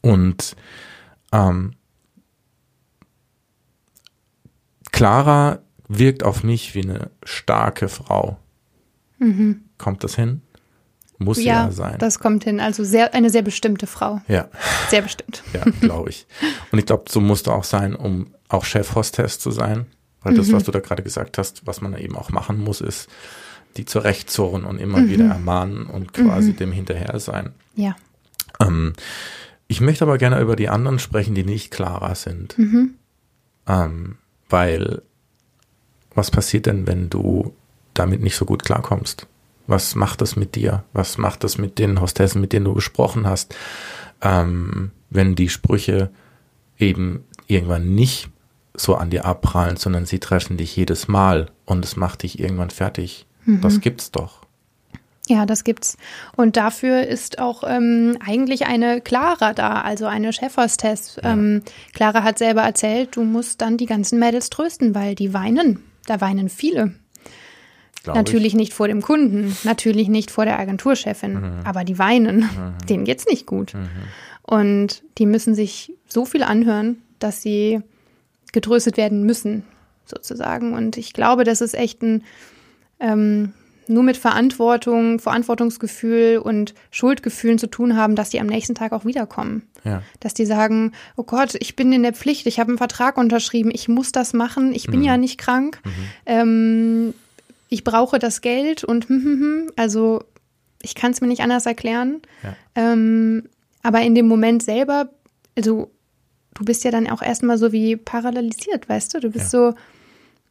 [0.00, 0.56] Und
[1.32, 1.74] ähm,
[4.90, 8.38] Clara wirkt auf mich wie eine starke Frau.
[9.18, 9.64] Mhm.
[9.76, 10.40] Kommt das hin?
[11.18, 11.98] Muss ja, ja sein.
[11.98, 12.58] Das kommt hin.
[12.58, 14.22] Also sehr, eine sehr bestimmte Frau.
[14.28, 14.48] Ja.
[14.88, 15.42] Sehr bestimmt.
[15.52, 16.26] ja, glaube ich.
[16.72, 19.86] Und ich glaube, so musst du auch sein, um auch Chefhostess zu sein.
[20.22, 20.66] Weil das, was mhm.
[20.66, 23.08] du da gerade gesagt hast, was man eben auch machen muss, ist,
[23.76, 25.08] die zurechtzurren und immer mhm.
[25.08, 26.56] wieder ermahnen und quasi mhm.
[26.56, 27.52] dem hinterher sein.
[27.74, 27.94] Ja.
[28.60, 28.94] Ähm,
[29.68, 32.58] ich möchte aber gerne über die anderen sprechen, die nicht klarer sind.
[32.58, 32.94] Mhm.
[33.68, 34.16] Ähm,
[34.48, 35.02] weil
[36.14, 37.54] was passiert denn, wenn du
[37.94, 39.26] damit nicht so gut klarkommst?
[39.66, 40.84] Was macht das mit dir?
[40.92, 43.54] Was macht das mit den Hostessen, mit denen du gesprochen hast?
[44.22, 46.10] Ähm, wenn die Sprüche
[46.78, 48.30] eben irgendwann nicht
[48.76, 52.70] so an dir abprallen, sondern sie treffen dich jedes Mal und es macht dich irgendwann
[52.70, 53.26] fertig.
[53.44, 53.60] Mhm.
[53.60, 54.46] Das gibt's doch.
[55.28, 55.96] Ja, das gibt's.
[56.36, 61.16] Und dafür ist auch ähm, eigentlich eine Clara da, also eine Chefhostess.
[61.22, 61.32] Ja.
[61.32, 61.62] Ähm,
[61.94, 65.82] Clara hat selber erzählt, du musst dann die ganzen Mädels trösten, weil die weinen.
[66.06, 66.94] Da weinen viele.
[68.06, 68.54] Natürlich ich.
[68.54, 71.60] nicht vor dem Kunden, natürlich nicht vor der Agenturchefin, mhm.
[71.64, 72.38] aber die weinen.
[72.38, 72.86] Mhm.
[72.88, 73.74] Denen geht's nicht gut.
[73.74, 73.88] Mhm.
[74.42, 77.82] Und die müssen sich so viel anhören, dass sie
[78.56, 79.64] getröstet werden müssen,
[80.06, 80.72] sozusagen.
[80.72, 82.24] Und ich glaube, das ist echt ein
[82.98, 83.52] ähm,
[83.86, 89.04] nur mit Verantwortung, Verantwortungsgefühl und Schuldgefühlen zu tun haben, dass die am nächsten Tag auch
[89.04, 89.68] wiederkommen.
[89.84, 90.02] Ja.
[90.20, 93.70] Dass die sagen, oh Gott, ich bin in der Pflicht, ich habe einen Vertrag unterschrieben,
[93.70, 95.06] ich muss das machen, ich bin mhm.
[95.06, 95.80] ja nicht krank.
[95.84, 95.90] Mhm.
[96.24, 97.14] Ähm,
[97.68, 100.24] ich brauche das Geld und hm, hm, hm, also
[100.80, 102.22] ich kann es mir nicht anders erklären.
[102.42, 102.56] Ja.
[102.74, 103.48] Ähm,
[103.82, 105.10] aber in dem Moment selber,
[105.56, 105.90] also
[106.58, 109.20] du bist ja dann auch erstmal so wie paralysiert, weißt du?
[109.20, 109.70] Du bist ja.
[109.70, 109.74] so,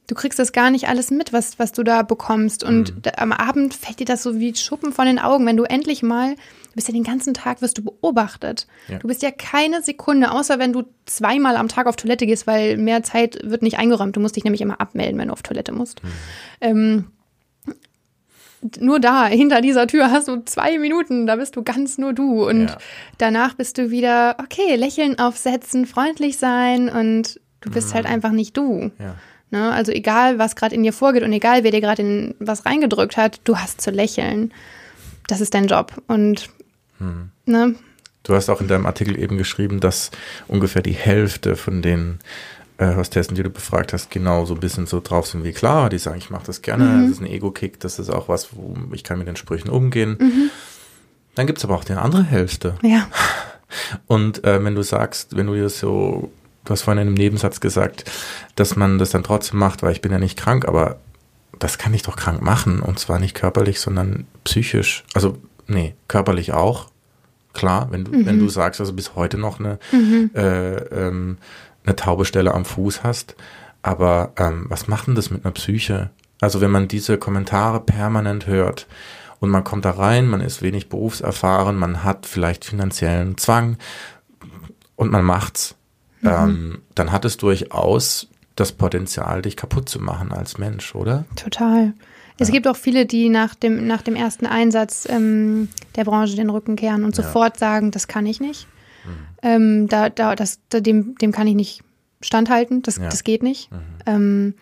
[0.07, 2.63] du kriegst das gar nicht alles mit, was, was du da bekommst.
[2.63, 3.01] Und mhm.
[3.01, 6.03] da, am Abend fällt dir das so wie Schuppen von den Augen, wenn du endlich
[6.03, 8.67] mal, du bist ja den ganzen Tag, wirst du beobachtet.
[8.87, 8.99] Ja.
[8.99, 12.77] Du bist ja keine Sekunde, außer wenn du zweimal am Tag auf Toilette gehst, weil
[12.77, 14.15] mehr Zeit wird nicht eingeräumt.
[14.15, 16.03] Du musst dich nämlich immer abmelden, wenn du auf Toilette musst.
[16.03, 16.09] Mhm.
[16.61, 17.05] Ähm,
[18.79, 22.47] nur da, hinter dieser Tür hast du zwei Minuten, da bist du ganz nur du.
[22.47, 22.77] Und ja.
[23.17, 28.09] danach bist du wieder, okay, Lächeln aufsetzen, freundlich sein und du bist halt mhm.
[28.09, 28.91] halt einfach nicht du.
[28.99, 29.15] Ja.
[29.51, 29.71] Ne?
[29.71, 33.17] Also egal, was gerade in dir vorgeht und egal, wer dir gerade in was reingedrückt
[33.17, 34.53] hat, du hast zu lächeln.
[35.27, 35.93] Das ist dein Job.
[36.07, 36.49] Und
[36.99, 37.31] mhm.
[37.45, 37.75] ne?
[38.23, 40.09] Du hast auch in deinem Artikel eben geschrieben, dass
[40.47, 42.19] ungefähr die Hälfte von den
[42.77, 45.89] äh, Hostessen, die du befragt hast, genau so ein bisschen so drauf sind wie klar.
[45.89, 47.01] Die sagen, ich mache das gerne, mhm.
[47.03, 50.17] das ist ein Ego-Kick, das ist auch was, wo ich kann mit den Sprüchen umgehen.
[50.19, 50.49] Mhm.
[51.35, 52.75] Dann gibt's aber auch die andere Hälfte.
[52.81, 53.07] Ja.
[54.07, 56.31] Und äh, wenn du sagst, wenn du dir so,
[56.63, 58.09] du hast vorhin in einem Nebensatz gesagt,
[58.55, 60.97] dass man das dann trotzdem macht, weil ich bin ja nicht krank, aber
[61.59, 62.81] das kann ich doch krank machen.
[62.81, 65.03] Und zwar nicht körperlich, sondern psychisch.
[65.13, 66.89] Also, nee, körperlich auch.
[67.53, 68.25] Klar, wenn du, mhm.
[68.25, 70.31] wenn du sagst, also bis heute noch eine mhm.
[70.35, 71.37] äh, ähm,
[71.85, 73.35] eine taube Stelle am Fuß hast.
[73.81, 76.09] Aber ähm, was macht denn das mit einer Psyche?
[76.41, 78.87] Also wenn man diese Kommentare permanent hört
[79.39, 83.77] und man kommt da rein, man ist wenig berufserfahren, man hat vielleicht finanziellen Zwang
[84.95, 85.75] und man macht's,
[86.21, 86.29] mhm.
[86.29, 91.25] ähm, dann hat es durchaus das Potenzial, dich kaputt zu machen als Mensch, oder?
[91.35, 91.93] Total.
[92.37, 92.53] Es ja.
[92.53, 96.75] gibt auch viele, die nach dem, nach dem ersten Einsatz ähm, der Branche den Rücken
[96.75, 97.59] kehren und sofort ja.
[97.59, 98.67] sagen, das kann ich nicht.
[99.05, 99.27] Mhm.
[99.41, 101.81] Ähm, da, da, das, da, dem, dem kann ich nicht
[102.21, 103.05] standhalten, das, ja.
[103.05, 103.71] das geht nicht.
[103.71, 103.77] Mhm.
[104.05, 104.53] Ähm,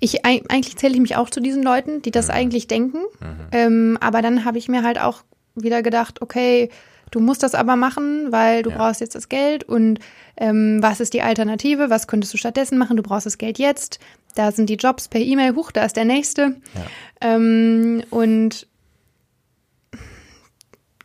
[0.00, 2.34] ich eigentlich zähle ich mich auch zu diesen Leuten, die das mhm.
[2.34, 2.98] eigentlich denken.
[3.20, 3.46] Mhm.
[3.52, 5.22] Ähm, aber dann habe ich mir halt auch
[5.54, 6.70] wieder gedacht, okay,
[7.10, 8.76] du musst das aber machen, weil du ja.
[8.76, 9.98] brauchst jetzt das Geld und
[10.36, 11.90] ähm, was ist die Alternative?
[11.90, 12.96] Was könntest du stattdessen machen?
[12.96, 13.98] Du brauchst das Geld jetzt.
[14.34, 16.56] Da sind die Jobs per E-Mail, huch, da ist der nächste.
[16.74, 16.86] Ja.
[17.20, 18.67] Ähm, und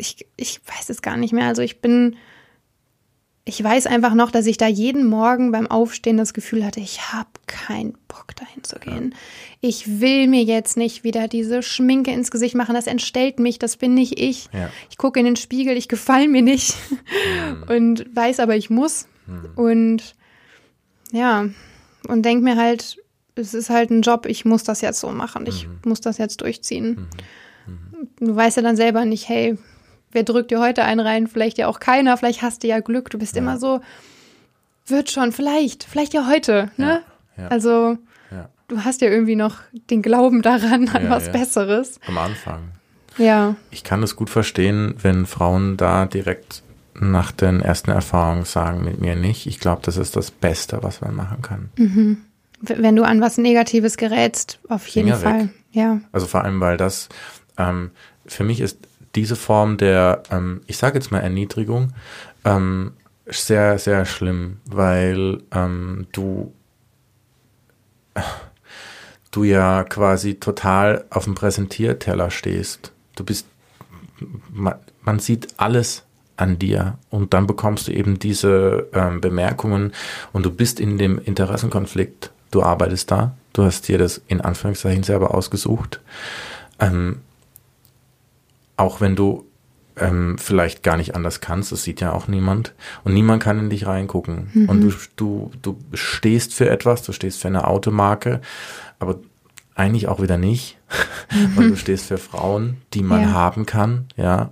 [0.03, 1.47] ich, ich weiß es gar nicht mehr.
[1.47, 2.17] Also ich bin
[3.45, 7.11] ich weiß einfach noch, dass ich da jeden Morgen beim Aufstehen das Gefühl hatte, ich
[7.11, 9.11] habe keinen Bock dahin zu gehen.
[9.11, 9.17] Ja.
[9.59, 13.75] Ich will mir jetzt nicht wieder diese Schminke ins Gesicht machen, das entstellt mich, das
[13.75, 14.47] bin nicht ich.
[14.53, 14.69] Ja.
[14.89, 17.63] Ich gucke in den Spiegel, ich gefalle mir nicht mhm.
[17.67, 19.07] und weiß aber, ich muss.
[19.27, 19.49] Mhm.
[19.55, 20.15] Und
[21.11, 21.49] ja,
[22.07, 22.97] und denk mir halt,
[23.35, 25.79] es ist halt ein Job, ich muss das jetzt so machen, ich mhm.
[25.85, 27.09] muss das jetzt durchziehen.
[27.67, 27.73] Mhm.
[27.73, 28.27] Mhm.
[28.27, 29.57] Du weißt ja dann selber nicht, hey,
[30.13, 31.27] wer drückt dir heute einen rein?
[31.27, 33.09] Vielleicht ja auch keiner, vielleicht hast du ja Glück.
[33.09, 33.41] Du bist ja.
[33.41, 33.81] immer so,
[34.87, 36.71] wird schon, vielleicht, vielleicht ja heute.
[36.77, 37.01] Ne?
[37.37, 37.49] Ja, ja.
[37.49, 37.97] Also
[38.67, 39.57] du hast ja irgendwie noch
[39.89, 41.99] den Glauben daran, an was Besseres.
[42.07, 42.59] Am Anfang.
[43.17, 43.55] Ja.
[43.71, 46.63] Ich kann es gut verstehen, wenn Frauen da direkt
[46.99, 49.45] nach den ersten Erfahrungen sagen, mit mir nicht.
[49.47, 51.69] Ich glaube, das ist das Beste, was man machen kann.
[51.77, 52.17] Mhm.
[52.61, 55.43] Wenn du an was Negatives gerätst, auf jeden Finger Fall.
[55.43, 55.49] Weg.
[55.71, 55.99] Ja.
[56.11, 57.09] Also vor allem, weil das
[57.57, 57.91] ähm,
[58.25, 58.79] für mich ist
[59.15, 61.93] diese Form der, ähm, ich sage jetzt mal Erniedrigung,
[62.45, 62.93] ähm,
[63.25, 66.53] sehr, sehr schlimm, weil ähm, du,
[69.31, 72.91] du ja quasi total auf dem Präsentierteller stehst.
[73.15, 73.47] Du bist,
[74.51, 76.03] man, man sieht alles
[76.35, 79.93] an dir und dann bekommst du eben diese ähm, Bemerkungen
[80.33, 82.31] und du bist in dem Interessenkonflikt.
[82.51, 86.01] Du arbeitest da, du hast dir das in Anführungszeichen selber ausgesucht.
[86.79, 87.21] Ähm,
[88.77, 89.45] auch wenn du
[89.95, 92.73] ähm, vielleicht gar nicht anders kannst, das sieht ja auch niemand.
[93.03, 94.49] Und niemand kann in dich reingucken.
[94.53, 94.69] Mhm.
[94.69, 98.41] Und du, du, du stehst für etwas, du stehst für eine Automarke,
[98.99, 99.19] aber
[99.75, 100.77] eigentlich auch wieder nicht,
[101.31, 101.55] mhm.
[101.55, 103.31] weil du stehst für Frauen, die man ja.
[103.31, 104.51] haben kann, ja.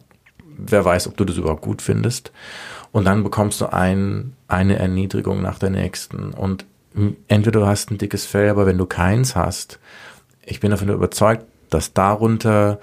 [0.63, 2.31] Wer weiß, ob du das überhaupt gut findest.
[2.91, 6.33] Und dann bekommst du ein, eine Erniedrigung nach der nächsten.
[6.33, 6.65] Und
[7.27, 9.79] entweder du hast ein dickes Fell, aber wenn du keins hast,
[10.45, 12.79] ich bin davon überzeugt, dass darunter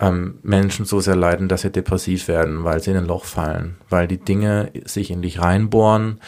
[0.00, 3.76] ähm, Menschen so sehr leiden, dass sie depressiv werden, weil sie in ein Loch fallen,
[3.88, 6.20] weil die Dinge sich in dich reinbohren.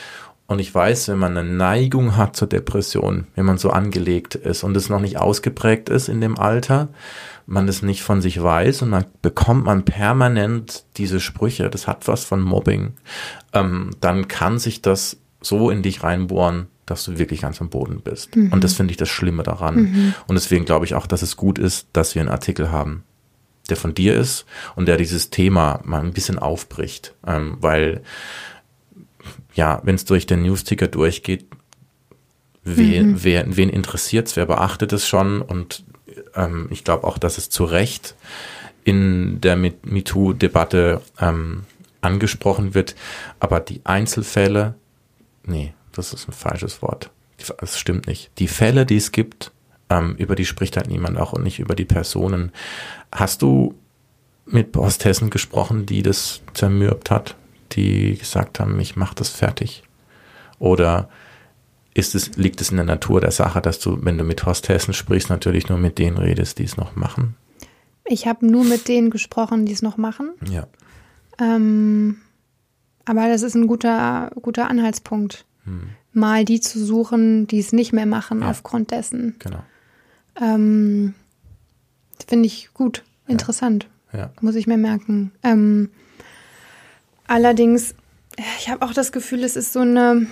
[0.48, 4.62] Und ich weiß, wenn man eine Neigung hat zur Depression, wenn man so angelegt ist
[4.62, 6.88] und es noch nicht ausgeprägt ist in dem Alter,
[7.46, 12.06] man es nicht von sich weiß und dann bekommt man permanent diese Sprüche, das hat
[12.06, 12.92] was von Mobbing,
[13.52, 18.00] ähm, dann kann sich das so in dich reinbohren, dass du wirklich ganz am Boden
[18.02, 18.36] bist.
[18.36, 18.52] Mhm.
[18.52, 19.76] Und das finde ich das Schlimme daran.
[19.76, 20.14] Mhm.
[20.28, 23.02] Und deswegen glaube ich auch, dass es gut ist, dass wir einen Artikel haben
[23.66, 27.14] der von dir ist und der dieses Thema mal ein bisschen aufbricht.
[27.26, 28.02] Ähm, weil,
[29.54, 31.46] ja, wenn es durch den Newsticker durchgeht,
[32.64, 33.24] wen, mhm.
[33.24, 35.84] wer, wen interessiert's, wer beachtet es schon und
[36.34, 38.14] ähm, ich glaube auch, dass es zu Recht
[38.84, 41.64] in der MeToo-Debatte ähm,
[42.00, 42.94] angesprochen wird.
[43.40, 44.74] Aber die Einzelfälle,
[45.44, 47.10] nee, das ist ein falsches Wort.
[47.58, 48.30] Das stimmt nicht.
[48.38, 49.50] Die Fälle, die es gibt,
[49.90, 52.52] ähm, über die spricht halt niemand auch und nicht über die Personen.
[53.12, 53.74] Hast du
[54.46, 57.36] mit Posthessen gesprochen, die das zermürbt hat,
[57.72, 59.82] die gesagt haben, ich mach das fertig?
[60.58, 61.08] Oder
[61.94, 64.94] ist es, liegt es in der Natur der Sache, dass du, wenn du mit Hessen
[64.94, 67.36] sprichst, natürlich nur mit denen redest, die es noch machen?
[68.04, 70.32] Ich habe nur mit denen gesprochen, die es noch machen.
[70.48, 70.66] Ja.
[71.40, 72.18] Ähm,
[73.04, 75.90] aber das ist ein guter, guter Anhaltspunkt, hm.
[76.12, 78.50] mal die zu suchen, die es nicht mehr machen ja.
[78.50, 79.36] aufgrund dessen.
[79.38, 79.62] Genau.
[80.40, 81.14] Ähm,
[82.26, 83.88] Finde ich gut, interessant.
[84.12, 84.18] Ja.
[84.18, 84.30] ja.
[84.40, 85.32] Muss ich mir merken.
[85.42, 85.90] Ähm,
[87.26, 87.94] allerdings,
[88.58, 90.26] ich habe auch das Gefühl, es ist so eine,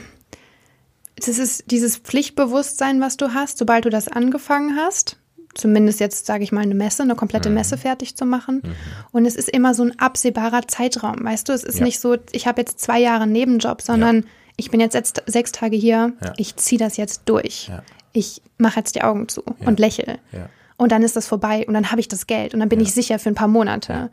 [1.17, 5.19] das ist dieses Pflichtbewusstsein, was du hast, sobald du das angefangen hast.
[5.55, 7.55] Zumindest jetzt, sage ich mal, eine Messe, eine komplette mhm.
[7.55, 8.63] Messe fertig zu machen.
[8.65, 8.75] Mhm.
[9.13, 11.25] Und es ist immer so ein absehbarer Zeitraum.
[11.25, 11.85] Weißt du, es ist ja.
[11.85, 14.23] nicht so, ich habe jetzt zwei Jahre Nebenjob, sondern ja.
[14.57, 17.71] ich bin jetzt, jetzt sechs Tage hier, ich ziehe das jetzt durch
[18.15, 19.67] ich mache jetzt die Augen zu ja.
[19.67, 20.19] und lächle.
[20.33, 20.49] Ja.
[20.77, 22.93] Und dann ist das vorbei und dann habe ich das Geld und dann bin ich
[22.93, 24.11] sicher für ein paar Monate.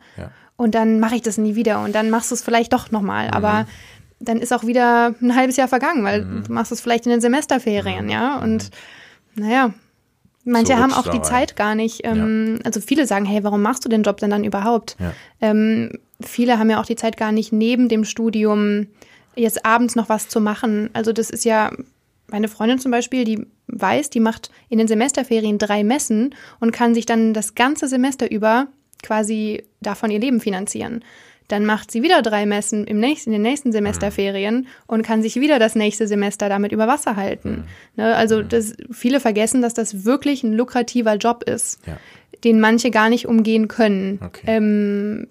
[0.56, 3.28] Und dann mache ich das nie wieder und dann machst du es vielleicht doch nochmal.
[3.28, 3.32] Mhm.
[3.32, 3.66] Aber
[4.20, 6.44] dann ist auch wieder ein halbes Jahr vergangen, weil mhm.
[6.44, 8.10] du machst es vielleicht in den Semesterferien, mhm.
[8.10, 8.38] ja.
[8.38, 8.70] Und
[9.34, 9.72] naja,
[10.44, 12.02] manche haben auch die Zeit gar nicht.
[12.04, 12.64] Ähm, ja.
[12.64, 14.96] Also viele sagen, hey, warum machst du den Job denn dann überhaupt?
[15.00, 15.12] Ja.
[15.40, 18.86] Ähm, viele haben ja auch die Zeit gar nicht neben dem Studium
[19.34, 20.90] jetzt abends noch was zu machen.
[20.92, 21.70] Also das ist ja
[22.28, 26.94] meine Freundin zum Beispiel, die weiß, die macht in den Semesterferien drei Messen und kann
[26.94, 28.68] sich dann das ganze Semester über
[29.02, 31.04] quasi davon ihr Leben finanzieren.
[31.48, 34.66] Dann macht sie wieder drei Messen im nächsten, in den nächsten Semesterferien mhm.
[34.86, 37.50] und kann sich wieder das nächste Semester damit über Wasser halten.
[37.96, 38.02] Mhm.
[38.02, 38.48] Ne, also mhm.
[38.48, 41.98] das, viele vergessen, dass das wirklich ein lukrativer Job ist, ja.
[42.44, 44.18] den manche gar nicht umgehen können.
[44.24, 44.44] Okay.
[44.46, 45.28] Ähm,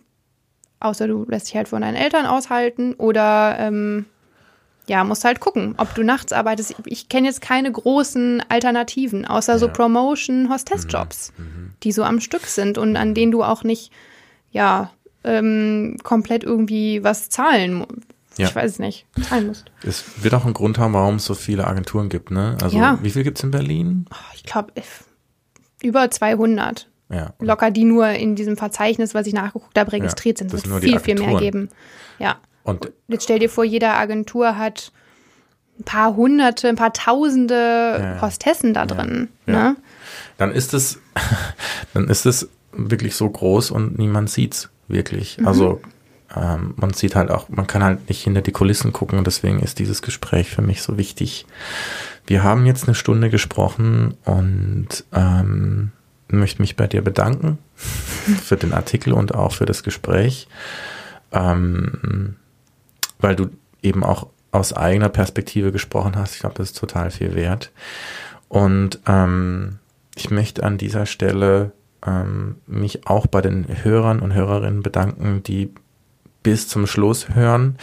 [0.80, 4.06] außer du lässt dich halt von deinen Eltern aushalten oder ähm,
[4.88, 6.76] ja, musst halt gucken, ob du nachts arbeitest.
[6.86, 9.60] Ich kenne jetzt keine großen Alternativen, außer ja.
[9.60, 11.44] so Promotion, Hostessjobs, mhm.
[11.44, 11.74] mhm.
[11.84, 13.92] die so am Stück sind und an denen du auch nicht,
[14.52, 14.92] ja,
[15.24, 17.86] ähm, komplett irgendwie was zahlen
[18.38, 18.48] ja.
[18.48, 19.66] Ich weiß es nicht, zahlen musst.
[19.84, 22.58] Es wird auch einen Grund haben, warum es so viele Agenturen gibt, ne?
[22.62, 22.98] Also, ja.
[23.02, 24.06] wie viel gibt es in Berlin?
[24.10, 24.74] Oh, ich glaube,
[25.82, 26.88] über 200.
[27.10, 27.34] Ja.
[27.40, 30.54] Locker, die nur in diesem Verzeichnis, was ich nachgeguckt habe, registriert sind.
[30.54, 31.68] Es wird viel, viel mehr geben.
[32.20, 32.38] Ja.
[32.64, 34.92] Und jetzt stell dir vor, jede Agentur hat
[35.80, 39.30] ein paar hunderte, ein paar tausende ja, Hostessen da drin.
[39.48, 39.76] Ja, ne?
[40.38, 41.00] Dann ist es,
[41.94, 45.38] dann ist es wirklich so groß und niemand sieht's wirklich.
[45.38, 45.48] Mhm.
[45.48, 45.82] Also
[46.36, 49.60] ähm, man sieht halt auch, man kann halt nicht hinter die Kulissen gucken und deswegen
[49.60, 51.46] ist dieses Gespräch für mich so wichtig.
[52.28, 55.92] Wir haben jetzt eine Stunde gesprochen und ähm,
[56.30, 60.48] möchte mich bei dir bedanken für den Artikel und auch für das Gespräch.
[61.32, 62.36] Ähm,
[63.22, 63.50] weil du
[63.82, 66.36] eben auch aus eigener Perspektive gesprochen hast.
[66.36, 67.72] Ich glaube, das ist total viel wert.
[68.50, 69.80] Und ähm,
[70.16, 71.72] ich möchte an dieser Stelle
[72.06, 75.74] ähm, mich auch bei den Hörern und Hörerinnen bedanken, die
[76.44, 77.78] bis zum Schluss hören.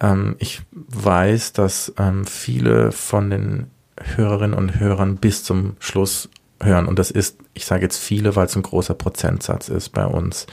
[0.00, 3.66] Ähm, ich weiß, dass ähm, viele von den
[4.16, 6.28] Hörerinnen und Hörern bis zum Schluss
[6.62, 6.86] hören.
[6.86, 10.46] Und das ist, ich sage jetzt viele, weil es ein großer Prozentsatz ist bei uns.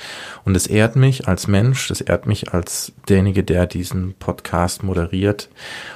[0.45, 5.49] Und es ehrt mich als Mensch, das ehrt mich als derjenige, der diesen Podcast moderiert.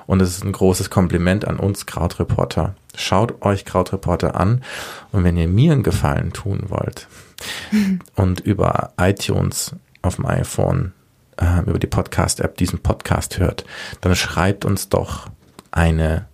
[0.07, 2.75] Und es ist ein großes Kompliment an uns Krautreporter.
[2.95, 4.63] Schaut euch Krautreporter an.
[5.11, 7.07] Und wenn ihr mir einen Gefallen tun wollt
[8.15, 10.93] und über iTunes auf dem iPhone,
[11.37, 13.65] äh, über die Podcast-App diesen Podcast hört,
[14.01, 15.29] dann schreibt uns doch
[15.71, 16.27] eine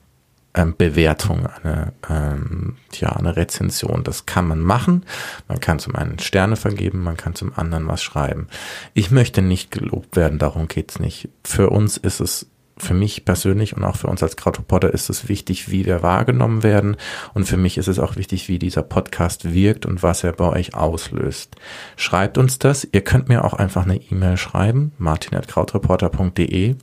[0.58, 4.04] ähm, Bewertung, eine, ähm, ja, eine Rezension.
[4.04, 5.06] Das kann man machen.
[5.48, 8.48] Man kann zum einen Sterne vergeben, man kann zum anderen was schreiben.
[8.94, 11.30] Ich möchte nicht gelobt werden, darum geht's nicht.
[11.44, 12.48] Für uns ist es
[12.80, 16.62] für mich persönlich und auch für uns als Krautreporter ist es wichtig, wie wir wahrgenommen
[16.62, 16.98] werden.
[17.34, 20.48] Und für mich ist es auch wichtig, wie dieser Podcast wirkt und was er bei
[20.48, 21.56] euch auslöst.
[21.96, 22.88] Schreibt uns das.
[22.92, 26.76] Ihr könnt mir auch einfach eine E-Mail schreiben, martin.krautreporter.de,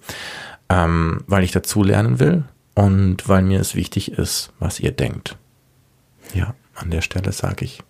[0.68, 2.44] ähm, weil ich dazu lernen will
[2.74, 5.36] und weil mir es wichtig ist, was ihr denkt.
[6.34, 7.82] Ja, an der Stelle sage ich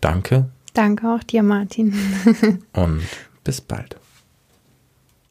[0.00, 0.50] Danke.
[0.74, 1.94] Danke auch dir, Martin.
[2.72, 3.02] und
[3.44, 3.96] bis bald.